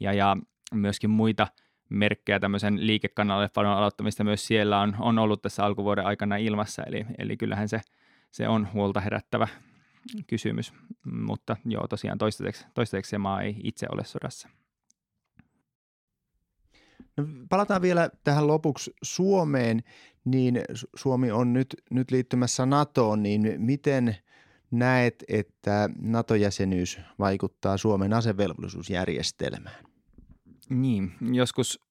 ja, 0.00 0.12
ja 0.12 0.36
myöskin 0.74 1.10
muita 1.10 1.46
merkkejä 1.88 2.40
tämmöisen 2.40 2.86
liikekannallepanon 2.86 3.76
aloittamista 3.76 4.24
myös 4.24 4.46
siellä 4.46 4.80
on, 4.80 4.96
on 4.98 5.18
ollut 5.18 5.42
tässä 5.42 5.64
alkuvuoden 5.64 6.06
aikana 6.06 6.36
ilmassa, 6.36 6.82
eli, 6.82 7.06
eli 7.18 7.36
kyllähän 7.36 7.68
se, 7.68 7.80
se 8.30 8.48
on 8.48 8.68
huolta 8.72 9.00
herättävä 9.00 9.48
kysymys, 10.26 10.72
mutta 11.04 11.56
joo 11.64 11.88
tosiaan 11.88 12.18
toistaiseksi, 12.18 12.66
toistaiseksi 12.74 13.10
se 13.10 13.18
maa 13.18 13.42
ei 13.42 13.56
itse 13.64 13.86
ole 13.92 14.04
sodassa. 14.04 14.48
No, 17.16 17.24
palataan 17.48 17.82
vielä 17.82 18.10
tähän 18.24 18.46
lopuksi 18.46 18.94
Suomeen, 19.02 19.82
niin 20.24 20.60
Suomi 20.96 21.30
on 21.30 21.52
nyt, 21.52 21.82
nyt 21.90 22.10
liittymässä 22.10 22.66
NATOon, 22.66 23.22
niin 23.22 23.54
miten 23.56 24.16
näet, 24.70 25.24
että 25.28 25.90
NATO-jäsenyys 26.00 26.98
vaikuttaa 27.18 27.76
Suomen 27.76 28.12
asevelvollisuusjärjestelmään? 28.12 29.84
Niin, 30.68 31.12
joskus 31.20 31.85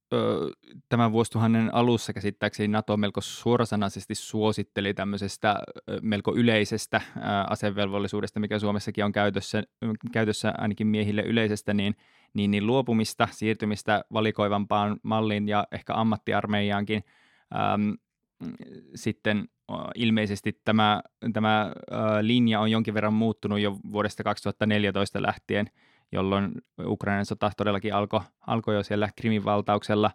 tämän 0.89 1.11
vuosituhannen 1.11 1.73
alussa 1.73 2.13
käsittääkseni 2.13 2.67
NATO 2.67 2.97
melko 2.97 3.21
suorasanaisesti 3.21 4.15
suositteli 4.15 4.93
tämmöisestä 4.93 5.59
melko 6.01 6.35
yleisestä 6.35 7.01
asevelvollisuudesta, 7.49 8.39
mikä 8.39 8.59
Suomessakin 8.59 9.05
on 9.05 9.11
käytössä, 9.11 9.63
käytössä 10.11 10.53
ainakin 10.57 10.87
miehille 10.87 11.21
yleisestä, 11.21 11.73
niin– 11.73 11.95
niin, 12.35 12.51
niin 12.51 12.67
luopumista, 12.67 13.27
siirtymistä 13.31 14.05
valikoivampaan 14.13 14.97
malliin 15.03 15.47
ja 15.47 15.67
ehkä 15.71 15.93
ammattiarmeijaankin. 15.95 17.03
Ähm, 17.55 17.91
sitten 18.95 19.45
ilmeisesti 19.95 20.61
tämä, 20.65 21.01
tämä 21.33 21.71
linja 22.21 22.59
on 22.59 22.71
jonkin 22.71 22.93
verran 22.93 23.13
muuttunut 23.13 23.59
jo 23.59 23.77
vuodesta 23.91 24.23
2014 24.23 25.21
lähtien, 25.21 25.67
jolloin 26.11 26.51
Ukrainan 26.85 27.25
sota 27.25 27.51
todellakin 27.57 27.93
alkoi 27.93 28.19
alko 28.47 28.71
jo 28.71 28.83
siellä 28.83 29.09
Krimin 29.15 29.45
valtauksella, 29.45 30.11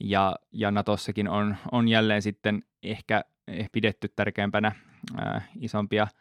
ja, 0.00 0.36
ja 0.52 0.70
Natossakin 0.70 1.28
on, 1.28 1.56
on 1.72 1.88
jälleen 1.88 2.22
sitten 2.22 2.62
ehkä, 2.82 3.24
ehkä 3.48 3.68
pidetty 3.72 4.08
tärkeämpänä 4.08 4.72
äh, 5.18 5.48
isompia– 5.60 6.06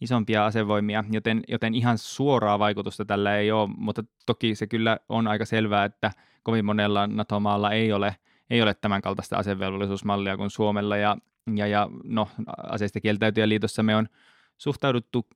isompia 0.00 0.46
asevoimia, 0.46 1.04
joten, 1.10 1.42
joten 1.48 1.74
ihan 1.74 1.98
suoraa 1.98 2.58
vaikutusta 2.58 3.04
tällä 3.04 3.36
ei 3.36 3.52
ole, 3.52 3.70
mutta 3.76 4.04
toki 4.26 4.54
se 4.54 4.66
kyllä 4.66 4.98
on 5.08 5.26
aika 5.28 5.44
selvää, 5.44 5.84
että 5.84 6.10
kovin 6.42 6.64
monella 6.64 7.06
NATO-maalla 7.06 7.72
ei 7.72 7.92
ole, 7.92 8.16
ei 8.50 8.62
ole 8.62 8.74
tämän 8.74 9.02
kaltaista 9.02 9.36
asevelvollisuusmallia 9.36 10.36
kuin 10.36 10.50
Suomella, 10.50 10.96
ja, 10.96 11.16
ja, 11.54 11.66
ja 11.66 11.88
no, 12.04 12.28
aseista 12.62 12.98
liitossa 13.46 13.82
me 13.82 13.96
on 13.96 14.08
suhtauduttu 14.58 15.26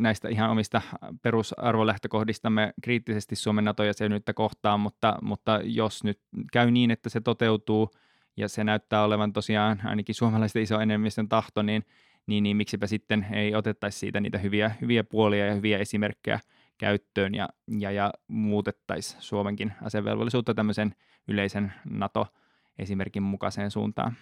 näistä 0.00 0.28
ihan 0.28 0.50
omista 0.50 0.82
perusarvolähtökohdistamme 1.22 2.72
kriittisesti 2.82 3.36
Suomen 3.36 3.64
NATO-jäsenyyttä 3.64 4.32
kohtaan, 4.32 4.80
mutta, 4.80 5.18
mutta 5.22 5.60
jos 5.64 6.04
nyt 6.04 6.20
käy 6.52 6.70
niin, 6.70 6.90
että 6.90 7.08
se 7.08 7.20
toteutuu, 7.20 7.90
ja 8.36 8.48
se 8.48 8.64
näyttää 8.64 9.04
olevan 9.04 9.32
tosiaan 9.32 9.80
ainakin 9.84 10.14
suomalaisten 10.14 10.62
iso 10.62 10.80
enemmistön 10.80 11.28
tahto, 11.28 11.62
niin 11.62 11.84
niin, 12.26 12.42
niin 12.42 12.56
miksipä 12.56 12.86
sitten 12.86 13.26
ei 13.32 13.54
otettaisi 13.54 13.98
siitä 13.98 14.20
niitä 14.20 14.38
hyviä, 14.38 14.70
hyviä 14.80 15.04
puolia 15.04 15.46
ja 15.46 15.54
hyviä 15.54 15.78
esimerkkejä 15.78 16.40
käyttöön 16.78 17.34
ja, 17.34 17.48
ja, 17.78 17.90
ja 17.90 18.12
muutettaisiin 18.28 19.22
Suomenkin 19.22 19.72
asevelvollisuutta 19.82 20.54
tämmöisen 20.54 20.94
yleisen 21.28 21.72
NATO-esimerkin 21.90 23.22
mukaiseen 23.22 23.70
suuntaan. 23.70 24.16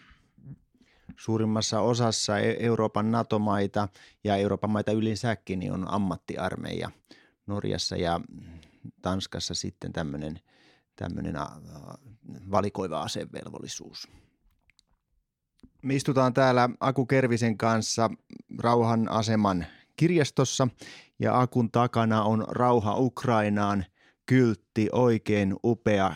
Suurimmassa 1.17 1.81
osassa 1.81 2.39
e- 2.39 2.57
Euroopan 2.61 3.11
NATO-maita 3.11 3.89
ja 4.25 4.37
Euroopan 4.37 4.71
maita 4.71 4.93
yleensäkin 4.93 5.59
niin 5.59 5.73
on 5.73 5.91
ammattiarmeija. 5.91 6.91
Norjassa 7.47 7.97
ja 7.97 8.21
Tanskassa 9.03 9.55
sitten 9.55 9.93
tämmöinen, 9.93 10.41
tämmöinen 10.97 11.35
valikoiva 12.51 13.03
asevelvollisuus. 13.03 14.09
Me 15.83 15.95
istutaan 15.95 16.35
täällä 16.35 16.69
Aku 16.81 17.07
Kervisen 17.07 17.59
kanssa 17.59 18.11
Rauhan 18.59 19.09
aseman 19.09 19.67
kirjastossa 19.97 20.69
ja 21.19 21.41
Akun 21.41 21.71
takana 21.71 22.23
on 22.23 22.45
Rauha 22.49 22.97
Ukrainaan 22.97 23.85
kyltti, 24.27 24.89
oikein 24.93 25.57
upea, 25.65 26.15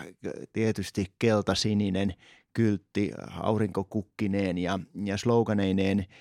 tietysti 0.52 1.14
keltasininen 1.18 2.14
kyltti 2.54 3.10
aurinkokukkineen 3.40 4.58
ja, 4.58 4.78
ja 5.04 5.16
sloganeineen– 5.16 6.04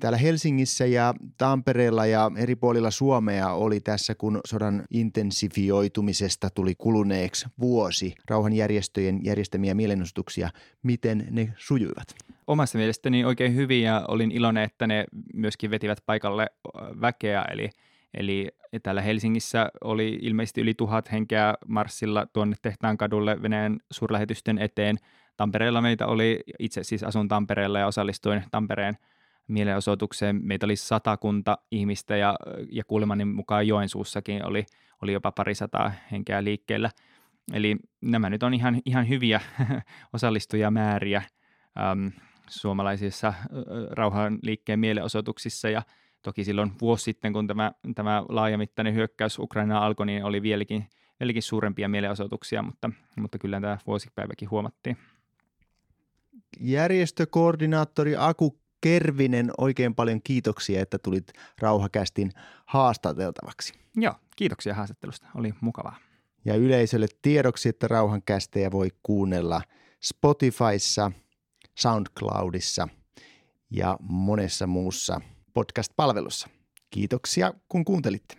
Täällä 0.00 0.18
Helsingissä 0.18 0.86
ja 0.86 1.14
Tampereella 1.38 2.06
ja 2.06 2.30
eri 2.36 2.56
puolilla 2.56 2.90
Suomea 2.90 3.52
oli 3.52 3.80
tässä, 3.80 4.14
kun 4.14 4.40
sodan 4.46 4.84
intensifioitumisesta 4.90 6.50
tuli 6.50 6.74
kuluneeksi 6.74 7.46
vuosi 7.60 8.14
rauhanjärjestöjen 8.28 9.24
järjestämiä 9.24 9.74
mielenosoituksia. 9.74 10.50
Miten 10.82 11.26
ne 11.30 11.52
sujuivat? 11.56 12.14
Omasta 12.46 12.78
mielestäni 12.78 13.24
oikein 13.24 13.54
hyvin 13.54 13.82
ja 13.82 14.04
olin 14.08 14.30
iloinen, 14.30 14.64
että 14.64 14.86
ne 14.86 15.04
myöskin 15.34 15.70
vetivät 15.70 15.98
paikalle 16.06 16.46
väkeä. 17.00 17.44
Eli, 17.50 17.70
eli 18.14 18.48
täällä 18.82 19.02
Helsingissä 19.02 19.70
oli 19.84 20.18
ilmeisesti 20.22 20.60
yli 20.60 20.74
tuhat 20.74 21.12
henkeä 21.12 21.54
marssilla 21.68 22.26
tuonne 22.32 22.56
Tehtaan 22.62 22.96
kadulle 22.96 23.42
Venäjän 23.42 23.80
suurlähetysten 23.90 24.58
eteen. 24.58 24.96
Tampereella 25.40 25.80
meitä 25.80 26.06
oli, 26.06 26.40
itse 26.58 26.84
siis 26.84 27.02
asun 27.02 27.28
Tampereella 27.28 27.78
ja 27.78 27.86
osallistuin 27.86 28.44
Tampereen– 28.50 28.94
mielenosoitukseen. 29.50 30.40
Meitä 30.42 30.66
oli 30.66 30.76
satakunta 30.76 31.58
ihmistä 31.70 32.16
ja, 32.16 32.36
ja 32.70 32.84
kuulemani 32.84 33.24
mukaan 33.24 33.66
Joensuussakin 33.66 34.46
oli, 34.46 34.66
oli 35.02 35.12
jopa 35.12 35.32
pari 35.32 35.54
sataa 35.54 35.92
henkeä 36.12 36.44
liikkeellä. 36.44 36.90
Eli 37.52 37.76
nämä 38.00 38.30
nyt 38.30 38.42
on 38.42 38.54
ihan, 38.54 38.80
ihan 38.84 39.08
hyviä 39.08 39.40
osallistujamääriä 40.14 41.22
äm, 41.92 42.12
suomalaisissa 42.48 43.28
äh, 43.28 43.34
rauhan 43.90 44.38
liikkeen 44.42 44.80
mielenosoituksissa 44.80 45.70
ja 45.70 45.82
toki 46.22 46.44
silloin 46.44 46.72
vuosi 46.80 47.04
sitten, 47.04 47.32
kun 47.32 47.46
tämä, 47.46 47.72
tämä 47.94 48.24
laajamittainen 48.28 48.94
hyökkäys 48.94 49.38
Ukrainaan 49.38 49.82
alkoi, 49.82 50.06
niin 50.06 50.24
oli 50.24 50.42
vieläkin, 50.42 50.86
vieläkin 51.20 51.42
suurempia 51.42 51.88
mielenosoituksia, 51.88 52.62
mutta, 52.62 52.90
mutta 53.16 53.38
kyllä 53.38 53.60
tämä 53.60 53.78
vuosipäiväkin 53.86 54.50
huomattiin. 54.50 54.96
Järjestökoordinaattori 56.60 58.16
Aku 58.18 58.60
Kervinen, 58.80 59.50
oikein 59.58 59.94
paljon 59.94 60.20
kiitoksia, 60.24 60.80
että 60.80 60.98
tulit 60.98 61.32
Rauhakästin 61.58 62.30
haastateltavaksi. 62.66 63.74
Joo, 63.96 64.14
kiitoksia 64.36 64.74
haastattelusta. 64.74 65.26
Oli 65.34 65.54
mukavaa. 65.60 65.96
Ja 66.44 66.56
yleisölle 66.56 67.06
tiedoksi, 67.22 67.68
että 67.68 67.88
Rauhankästejä 67.88 68.70
voi 68.70 68.88
kuunnella 69.02 69.62
Spotifyssa, 70.02 71.12
SoundCloudissa 71.78 72.88
ja 73.70 73.96
monessa 74.00 74.66
muussa 74.66 75.20
podcast-palvelussa. 75.54 76.48
Kiitoksia 76.90 77.54
kun 77.68 77.84
kuuntelitte. 77.84 78.36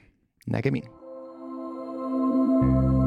Näkemiin. 0.48 1.02
thank 2.62 2.96
you 2.96 3.01